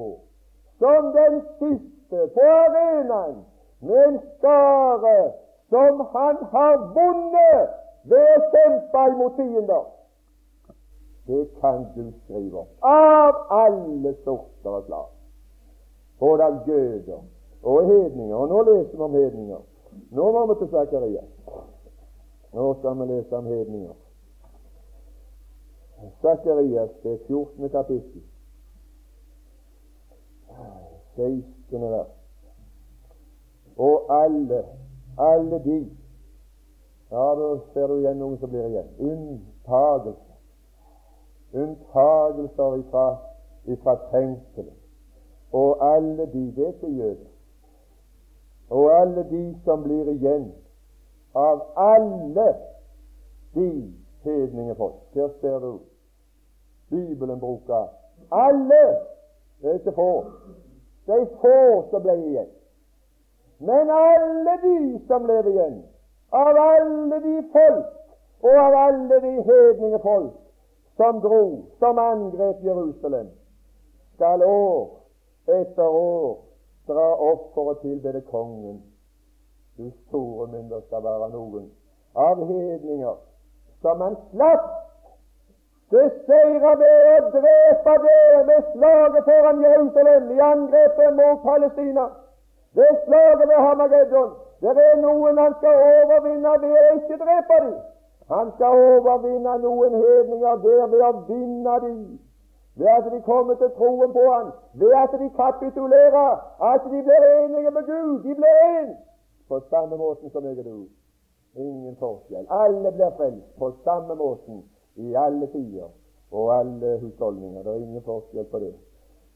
[0.81, 3.39] som den siste på arenaen
[3.81, 5.15] med en skare
[5.73, 7.77] som han har vunnet
[8.11, 9.87] ved å kjempe imot fiender.
[11.27, 12.69] Det kan du skrive om.
[12.87, 15.09] Av alle sorter og slag.
[16.21, 17.25] Både av jøder
[17.63, 18.37] og hedninger.
[18.37, 19.65] Og nå leser vi om hedninger.
[20.15, 21.33] Nå må vi til Zakarias.
[22.53, 23.94] Nå skal vi lese om hedninger.
[26.23, 27.71] Zakarias, det 14.
[27.71, 28.23] kapittel.
[31.17, 31.44] 16.
[31.71, 32.13] vers.
[33.77, 34.65] Og alle,
[35.19, 35.97] alle de
[37.11, 38.88] Ja, da ser du igjen noen som blir igjen.
[38.99, 40.27] Unntagelse
[41.57, 43.17] unntagelser ifra,
[43.65, 44.75] ifra trengselet.
[45.53, 47.31] Og alle de Det er ikke jøder.
[48.71, 50.53] Og alle de som blir igjen
[51.37, 52.47] av alle
[53.55, 53.69] de
[54.25, 55.03] hedningefolk.
[55.15, 55.79] Her ser du
[56.91, 57.89] Bibelen bruker
[58.31, 58.85] alle.
[59.61, 60.25] Det er ikke få.
[61.07, 61.59] Er få
[61.91, 62.49] som ble igjen.
[63.59, 65.77] Men alle de som lever igjen,
[66.33, 67.93] av alle de folk
[68.43, 70.35] og av alle de hedningefolk,
[70.97, 73.29] som dro, som angrep Jerusalem,
[74.15, 74.91] skal år
[75.49, 76.37] etter år
[76.89, 78.81] dra opp for å tilbede kongen.
[79.79, 81.64] Du store mynder skal være noen
[82.16, 83.16] av hedninger
[83.83, 84.68] som han slapp
[85.92, 92.06] beseire ved å drepe dere ved slaget foran Jerusalem i angrepet mot Palestina,
[92.79, 94.31] ved slaget ved Hamageddon.
[94.64, 97.74] Det er noen han skal overvinne ved å ikke drepe dem.
[98.33, 101.98] Han skal overvinne noen hedninger der ved å vinne dem
[102.77, 104.48] ved at de kommer til troen på ham,
[104.81, 106.33] ved at de kapitulerer,
[106.72, 108.18] at de blir enige med Gud.
[108.24, 108.90] De blir én
[109.49, 110.88] på samme måten som jeg er du.
[111.57, 112.47] Ingen forskjell.
[112.51, 114.65] Alle blir frelst på samme måten
[114.97, 115.88] i alle tider
[116.31, 117.63] og alle husholdninger.
[117.63, 118.75] Det er ingen forskjell på det.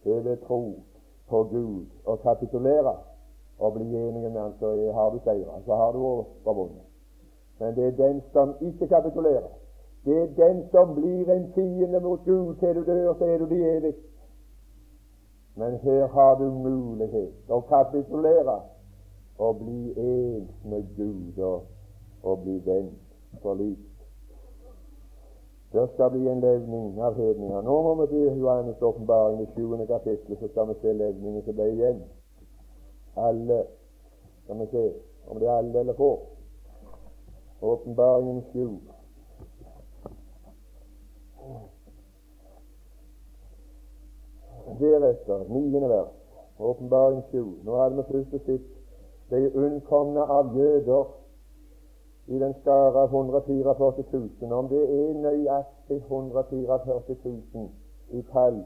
[0.05, 0.75] Det er ved tro
[1.29, 2.97] på Gud og kapitulere
[3.59, 5.61] og bli enige med Han, så har du seira.
[5.67, 6.87] Så har du overvunnet.
[7.59, 9.49] Men det er den som ikke kapitulerer,
[10.05, 13.49] det er den som blir en fiende mot Gud til du dør, så er du
[13.49, 13.95] det evig.
[15.55, 18.61] Men her har du mulighet å kapitulere
[19.41, 21.63] og bli en med Gud og,
[22.23, 22.63] og bli
[23.43, 23.77] for liv.
[25.73, 27.63] Det skal bli en levning av hedninger.
[27.63, 29.87] Nå må vi til Johannes' åpenbaring, det 20.
[29.87, 32.03] kapittel, så skal vi se levningen som ble igjen.
[33.17, 33.63] Alle.
[34.45, 34.83] Skal vi se
[35.27, 36.11] om det er alle eller få.
[37.63, 38.81] Åpenbaringen 7.
[44.81, 46.13] Deretter, niende vers,
[46.59, 47.47] åpenbaring 7.
[47.65, 48.80] Nå hadde vi først og sist
[49.31, 51.05] de unnkomne av jøder
[52.27, 53.75] i den skare 144
[54.13, 54.53] 000.
[54.53, 57.01] Om det er nøyaktig 144
[57.55, 57.69] 000
[58.11, 58.65] i tall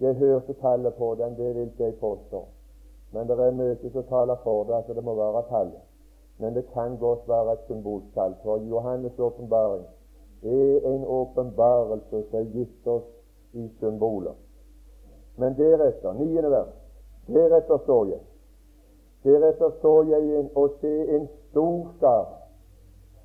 [0.00, 2.44] Jeg hørte tallet på den, det vil jeg påstå.
[3.12, 5.84] Men det er mye som taler for det, at det må være tallet.
[6.38, 8.34] Men det kan godt være et symboltall.
[8.42, 9.86] For Johannes' åpenbaring
[10.42, 13.08] er en åpenbarelse som er gitt oss
[13.52, 14.36] i symboler.
[15.36, 16.74] Men deretter, niende vers,
[17.26, 18.20] deretter står jeg
[19.26, 22.26] Deretter så jeg og se en stor skar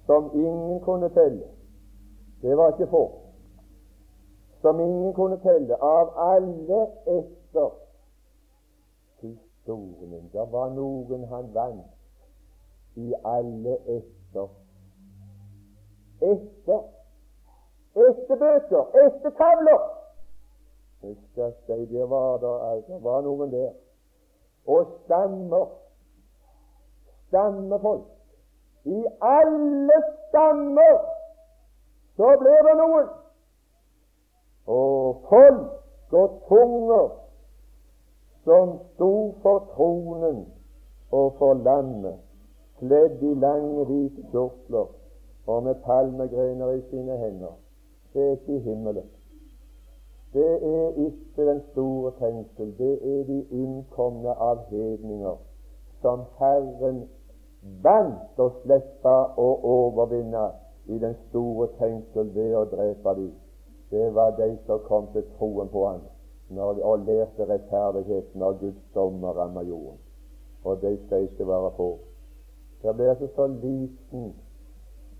[0.05, 1.47] som ingen kunne telle.
[2.41, 3.03] Det var ikke få.
[4.61, 5.77] Som ingen kunne telle.
[5.83, 7.69] Av alle etter
[9.21, 10.29] historien.
[10.33, 14.49] Det var noen han vant i alle etter.
[16.21, 16.81] Etter
[17.95, 19.81] etter bøker, etter tavler.
[21.03, 23.71] Jeg skal det var der altså, var noen der.
[24.67, 25.65] Og stammer,
[27.31, 28.03] stammefolk.
[28.85, 30.99] I alle stammer
[32.19, 33.09] så ble det noen.
[34.67, 37.09] Og folk og tunger
[38.43, 39.11] som sto
[39.41, 40.43] for tronen
[41.11, 42.19] og for landet,
[42.79, 44.87] kledd i lange, hvite kjortler
[45.47, 47.57] og med palmegrener i sine hender
[48.13, 49.09] det er ikke i himmelen.
[50.33, 52.77] Det er ikke den store fengsel.
[52.77, 55.37] Det er de innkomne av hedninger
[56.01, 57.09] som Herren
[57.61, 60.47] vant å slippe å overvinne
[60.89, 63.33] i den store trengsel ved å drepe dem.
[63.91, 66.01] Det var de som kom til troen på ham
[66.51, 69.99] når, og lærte rettferdigheten av Guds dommer rammer jorden.
[70.63, 71.89] Og de skal ikke være på.
[72.83, 74.33] Det blir altså så liten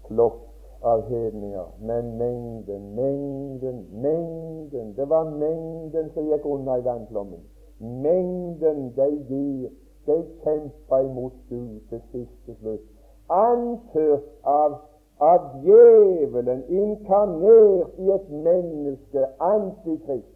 [0.08, 0.42] flokk
[0.84, 1.66] av hedninger.
[1.80, 7.44] Men mengden, mengden, mengden Det var mengden som gikk unna i vannflommen.
[7.80, 9.70] Mengden de gir.
[10.12, 12.88] De kjempa imot Gud til siste slutt.
[13.30, 14.76] Anført av,
[15.20, 20.36] av djevelen, inkarnert i et menneske, antikrist,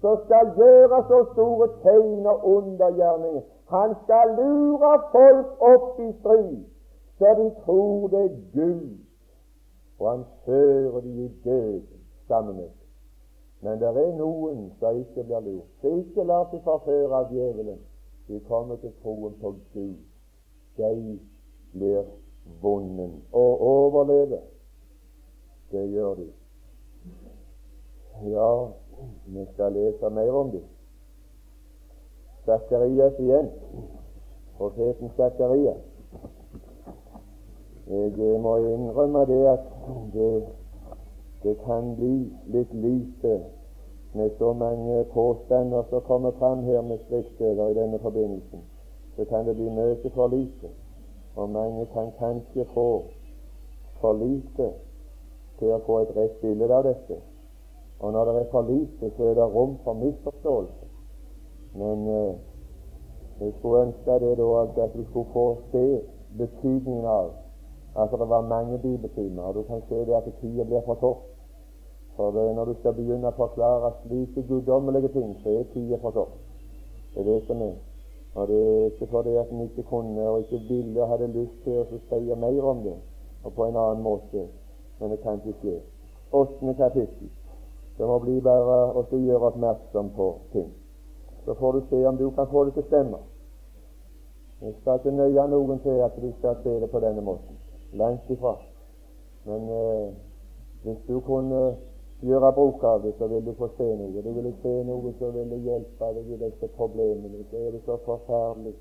[0.00, 3.44] som skal gjøre så store tegn og undergjerninger.
[3.74, 6.58] Han skal lure folk opp i strid,
[7.18, 8.98] så de tror det er Gud
[10.00, 12.68] og han fører de i døden sammen med.
[13.60, 17.82] Men det er noen som ikke blir lurt, som ikke lar seg forføre av djevelen.
[18.30, 19.96] De kommer til troen på Gud.
[20.76, 21.18] De
[21.72, 22.02] blir
[22.62, 24.38] vunnen og overlever.
[25.72, 26.28] Det gjør de.
[28.30, 28.66] Ja,
[29.26, 30.62] vi skal lese mer om det.
[32.46, 33.50] Zakarias igjen.
[34.56, 35.82] Profeten Zakarias.
[37.86, 39.64] Jeg må innrømme det at
[40.12, 40.46] det,
[41.42, 43.40] det kan bli litt lite
[44.12, 48.60] med så mange påstander som kommer fram her med skriftsteder i denne forbindelsen.
[49.16, 50.68] Så kan det bli mye for lite.
[51.36, 53.02] Og mange kan kanskje få
[54.00, 54.72] for lite
[55.58, 57.20] til å få et rett bilde av dette.
[58.00, 60.86] Og når det er for lite, så er det rom for misforståelse.
[61.74, 62.34] Men eh,
[63.40, 64.48] jeg skulle ønske det da
[64.84, 65.84] at vi skulle få se
[66.38, 67.30] betydningen av
[67.96, 71.29] at det var mange bibeltimer, og du kan se det at tida blir for kort.
[72.20, 76.12] For det, når du skal begynne å forklare slike guddommelige ting, så er tida for
[76.12, 76.34] kort.
[77.14, 77.78] Det er det som er.
[78.34, 81.64] Og det er ikke fordi at en ikke kunne og ikke ville og hadde lyst
[81.64, 82.94] til å si mer om det,
[83.44, 84.44] og på en annen måte,
[85.00, 85.78] men det kan ikke skje.
[86.42, 87.32] Åttende kapittel.
[87.96, 90.70] Det må bli bare å gjøre oppmerksom på ting.
[91.48, 93.26] Så får du se om du kan få det til å stemme.
[94.60, 97.56] Jeg skal ikke nøye noen til at du skal se det på denne måten.
[97.96, 98.58] Langt ifra.
[99.48, 100.10] Men eh,
[100.84, 101.70] hvis du kunne
[102.22, 104.22] gjøre bruk av det, så vil du få se noe.
[104.22, 107.44] Du vil se noe som vil hjelpe deg i disse problemene.
[107.50, 108.74] Så er det så forferdelig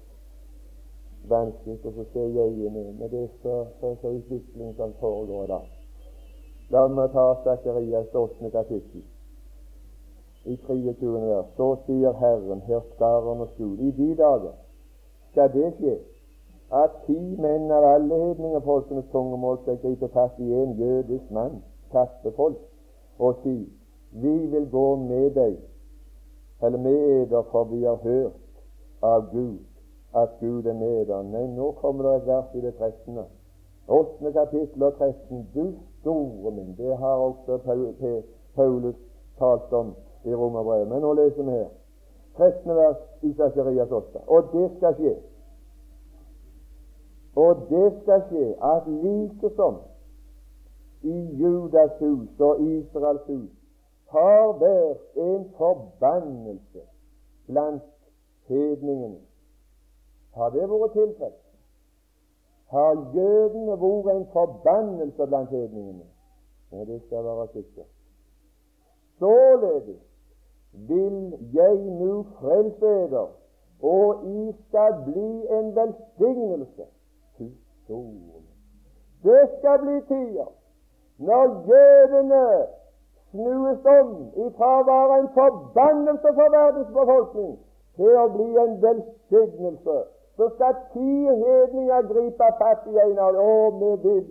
[1.30, 5.68] vanskelig å se i øynene med det så utvikling som foregår i dag.
[6.70, 8.52] La meg ta Sakarias 8.
[8.54, 9.02] kapittel
[10.46, 11.12] i 23.
[11.26, 11.46] vers.
[11.58, 14.56] Så sier Herren, herskarernes Gud, i de dager
[15.32, 15.98] skal det skje
[16.72, 21.62] at ti menn av alle hedningefolkenes tungemål skal gripe fatt i en jødisk mann,
[21.92, 22.62] kattefolk,
[23.20, 23.56] og si
[24.12, 25.58] vi vil gå med deg,
[26.64, 28.32] eller med eder, for vi har hørt
[29.02, 29.60] av Gud
[30.14, 31.26] at Gud er med deg.
[31.30, 33.20] Nei, nå kommer det et vers i det 13.
[33.90, 35.48] Åttende kapittel og 13.
[35.54, 36.76] Du store min.
[36.78, 37.58] Det har også
[38.56, 38.96] Paulus
[39.38, 39.94] talt om
[40.26, 40.88] i Romerbrevet.
[40.88, 41.70] Men nå leser vi her.
[42.38, 42.76] 13.
[42.76, 44.24] vers i Sakarias 8.
[44.28, 45.16] Og det skal skje.
[47.36, 49.82] Og det skal skje at like som
[51.02, 53.50] i Judas hus og Israels hus
[54.10, 56.82] har vært en forbannelse
[57.48, 57.84] blant
[58.50, 59.22] hedningene.
[60.34, 61.46] Har det vært tilfellet?
[62.74, 66.06] Har jødene vært en forbannelse blant hedningene?
[66.72, 67.90] Nei, det skal være sikkert.
[69.20, 69.98] Således
[70.90, 73.30] vil jeg nu frelse eder,
[73.82, 76.86] og I skal bli en velsignelse.
[79.24, 80.59] Det skal bli tider
[81.20, 82.44] når jødene
[83.32, 84.14] snues om
[84.46, 87.52] ifra å være en forbannelse for verdens befolkning
[88.00, 89.98] til å bli en velsignelse.
[90.40, 93.82] Så skal ti hedninger gripe fatt i en av dem.
[93.82, 94.30] Vi vil.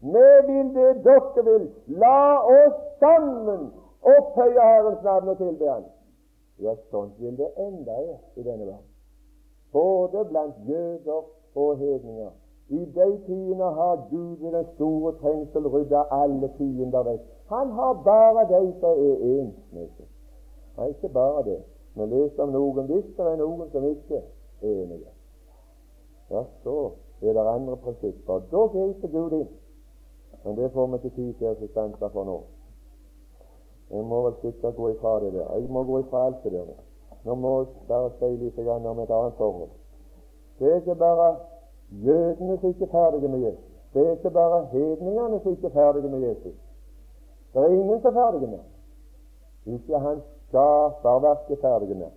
[0.00, 1.64] Vi vil det dere vil.
[2.02, 3.70] La oss sammen
[4.02, 5.88] opphøye Herrens navn og tilbe Han.
[6.60, 7.96] Ja, sånn vil det enda
[8.36, 8.86] i denne verden.
[9.72, 11.22] Både blant jøder
[11.54, 12.32] og hedninger.
[12.70, 17.26] I de tidene har Gud ved den store trengsel rydda alle fiender vekk.
[17.50, 19.88] Han har bare de som er ens med
[20.88, 21.62] ikke bare det.
[21.94, 24.20] Vi leser om noen hvis det er noen som ikke
[24.62, 25.10] er enige.
[26.30, 26.76] Ja, så
[27.22, 28.40] er det andre prinsipper.
[28.52, 29.48] Da griper Gud inn.
[30.44, 32.38] Men det får vi ikke tid til å stanse for nå.
[33.90, 35.50] Jeg må vel sikkert gå ifra det der.
[35.58, 36.70] Jeg må gå ifra alt det der.
[37.24, 39.72] Nå må jeg bare si litt om et annet forhold.
[40.58, 41.34] Det er ikke bare
[41.90, 43.64] Jødene er ikke er ferdige med Jesus.
[43.94, 46.54] Det er ikke bare hedningene som ikke er ferdige med Jesus.
[47.54, 48.58] Det er ingen som er ferdige med
[49.66, 52.10] Ikke hans skaperverk er ferdige med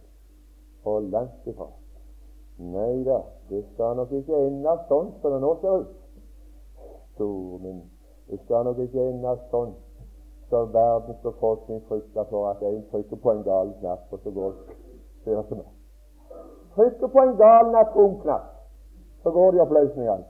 [0.84, 1.68] Og langt ifra.
[2.58, 5.96] Nei da, det skal nok ikke ende sånn som det nå ser ut.
[7.16, 7.82] Stor min.
[8.30, 9.74] Det skal nok ikke ende sånn
[10.54, 14.52] så verdens befolkning frykter for at en trykker på en gal knapp, og så går
[15.26, 15.64] det
[16.76, 18.53] Trykker på en gal atomknapp,
[19.24, 20.24] så går det i applausen igjen.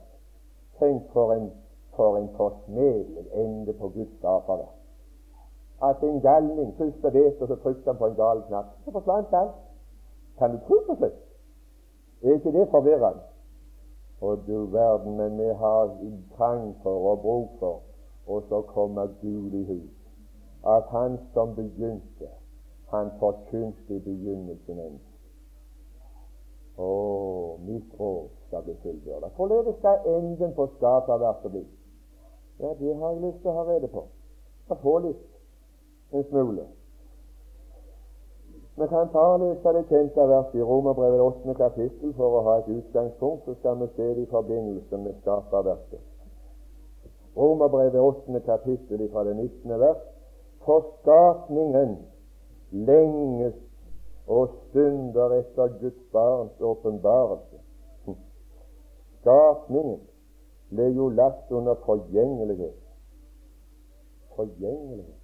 [0.78, 1.52] Tenk for en
[1.96, 4.74] for en forsmedelig ende på Guds skaperverk.
[5.82, 9.32] At en galning først vet, og så trykte han på en gal knapp, så forsvant
[9.32, 9.54] alt.
[10.38, 11.22] Kan du tro på slikt?
[12.22, 13.22] Er ikke det forvirrende?
[14.20, 15.96] Og du verden, men vi har
[16.36, 17.80] trang for og bruk for,
[18.26, 19.90] og så kommer Gud i hus.
[20.66, 22.28] At Han som begynte,
[22.90, 25.00] han forkynte i begynnelsen.
[26.78, 29.28] Å, mitt råd skal bli fullbyrda.
[29.36, 31.66] Hvorledes skal enden på skaperverket bli?
[32.60, 34.04] Ja, det har jeg lyst til å ha rede på.
[34.68, 35.24] Jeg få litt,
[36.12, 36.66] en smule.
[38.76, 41.54] Vi kan ta det kjente verset i Romerbrevet 8.
[41.54, 43.44] kapittel for å ha et utgangspunkt.
[43.44, 46.02] Så skal vi se det i forbindelse med skaperverket.
[47.36, 48.40] Romerbrevet 8.
[48.46, 49.78] kapittel fra det 19.
[49.80, 50.02] vers.
[50.64, 51.98] For skapningen
[52.70, 53.54] lenges
[54.26, 57.53] og stunder etter Guds barns åpenbarelse.
[59.24, 60.00] Skapningen
[60.68, 62.80] ble jo lagt under forgjengelighet.
[64.36, 65.20] Forgjengelighet.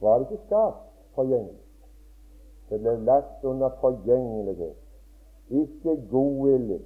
[0.00, 1.66] Var det ikke skapt forgjengelig?
[2.70, 4.76] Det ble lagt under forgjengelighet.
[5.50, 6.80] Ikke godvillig,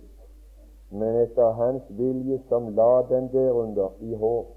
[0.91, 4.57] men etter Hans vilje, som la den derunder i håp.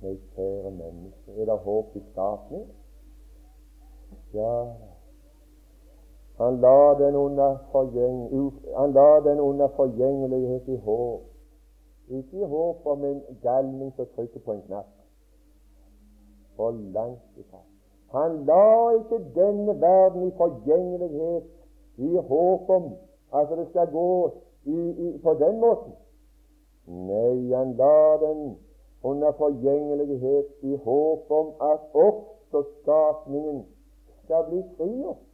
[0.00, 2.64] Nei, kjære mennesker, er det håp i skapning?
[4.32, 4.54] Ja,
[6.40, 11.20] han la den under, forgjeng, han la den under forgjengelighet i håp.
[12.08, 14.88] Ikke i håp om en galning som trykker på en knapp.
[16.56, 17.60] For langt ifra.
[18.16, 18.64] Han la
[18.96, 21.44] ikke denne verden i forgjengelighet
[21.96, 22.90] i håp om
[23.36, 24.10] at det skal gå
[24.64, 25.92] i, i, på den måten.
[26.86, 28.56] Nei, han la den
[29.04, 33.66] under forgjengelighet i håp om at også skapningen
[34.24, 35.26] skal bli frigjort.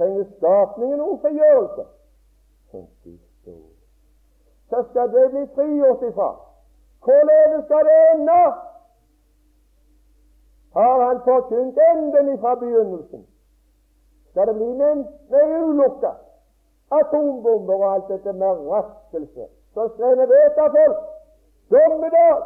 [0.00, 1.82] Trenger skapningen noen frigjørelse?
[4.70, 6.28] Så skal det bli frigjort ifra.
[7.04, 8.38] Hvorledes skal det ende?
[10.78, 13.26] Har han forkynt enden ifra begynnelsen?
[14.30, 16.14] Skal det bli med, med ulukka?
[16.90, 21.06] Atombomber og alt dette med raskelse som skremmer vettet av folk?
[21.70, 22.42] Dommedag!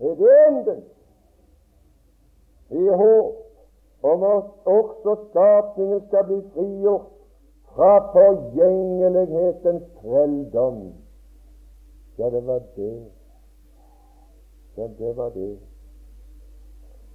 [0.00, 0.84] Er det enden?
[2.70, 3.47] I håp
[4.02, 7.06] om at også skapningen skal bli frigjort
[7.74, 10.92] fra forgjengelighetens trelldom.
[12.18, 13.06] Ja, det var det.
[14.76, 15.58] Ja, det var det.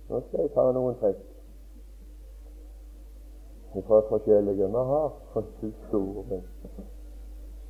[0.09, 1.21] Nå skal jeg ta noen trekk
[3.87, 4.67] fra forskjellige.
[4.67, 5.11] Vi har
[5.87, 6.41] store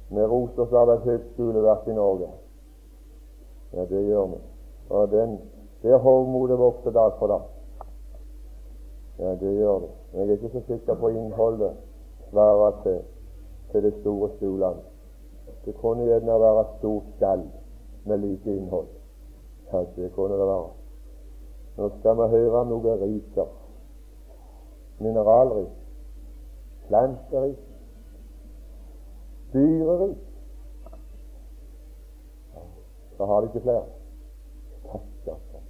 [0.09, 2.29] Vi roser oss av et høgskoleverk i Norge.
[3.73, 4.41] Ja, det gjør vi.
[4.89, 5.39] Og den,
[5.81, 7.52] det hovmodet vokser dag for dag.
[9.19, 9.89] Ja, det gjør det.
[10.11, 11.73] Men jeg er ikke så sikker på innholdet
[12.29, 12.99] svarer til,
[13.71, 14.81] til det store stolene.
[15.65, 17.43] Det kunne gjerne være stort skall
[18.05, 18.87] med lite innhold.
[19.71, 20.69] Kanskje det kunne det være.
[21.77, 23.47] Nå skal vi høre noe riker.
[24.99, 25.71] Mineralrik,
[26.87, 27.57] planterik,
[29.53, 30.17] dyrerik.
[33.17, 33.85] Så har de ikke flere.
[35.21, 35.65] Stakkars.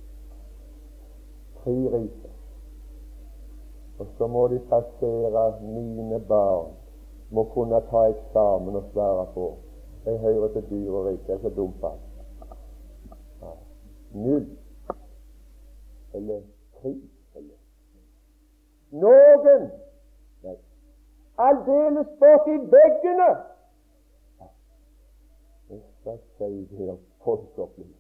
[1.64, 2.22] Tre riker.
[4.00, 6.74] Og så må de passere mine barn.
[7.30, 9.58] Må kunne ta eksamen og svare på.
[10.06, 11.28] Jeg hører til dyreriket.
[11.28, 11.88] Jeg er så dumpa.
[14.14, 14.58] Null.
[16.14, 16.41] Eller
[16.82, 16.96] tre.
[17.36, 17.58] Eller.
[18.91, 19.72] Noen.
[21.38, 23.30] Aldeles borti veggene.
[25.70, 28.00] Jeg skal si det folkeopplysning.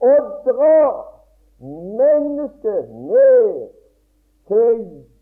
[0.00, 1.20] Og drar
[2.00, 3.68] mennesket ned
[4.50, 4.80] til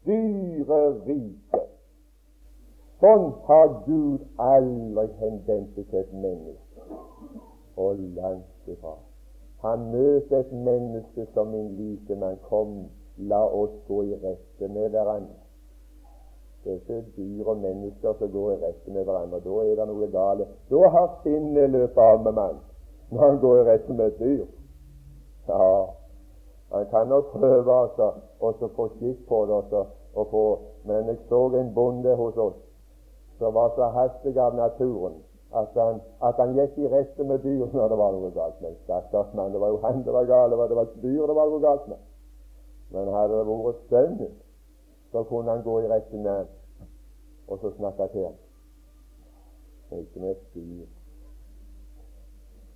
[0.09, 1.67] dyreriket.
[2.99, 6.87] Sånn har Gud aldri henvendt til et menneske.
[7.79, 8.97] Og langt ifra.
[9.63, 12.41] Han møter et menneske som min likemann.
[12.49, 15.39] Kom, la oss gå i rette med hverandre.
[16.65, 19.41] Det er ikke dyr og mennesker som går i rette med hverandre.
[19.45, 20.57] Da er det noe galt.
[20.71, 22.59] Da har sinnet løpt av med mann
[23.11, 24.47] når han går i rette med et dyr.
[25.49, 25.69] Ja,
[26.73, 28.11] han kan nok prøve altså,
[28.41, 30.45] å få skikk på det, også, og få,
[30.85, 32.59] men jeg så en bonde hos oss
[33.39, 35.21] som var så hastig av naturen
[35.57, 38.77] at han, at han gikk i rette med dyr når det var noe galt med
[38.85, 41.49] Stakkars mann, det var jo han det var galt med, det var dyr det var
[41.53, 42.05] noe galt med.
[42.93, 44.37] Men hadde det vært sønnen,
[45.13, 46.55] så kunne han gå i rette med ham
[47.49, 48.37] og så snakke til ham.
[49.99, 50.87] Ikke med dyr.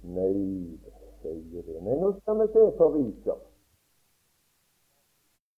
[0.02, 0.78] Nei,
[1.20, 1.80] sier det.
[1.84, 3.40] Men nå skal vi se på riker.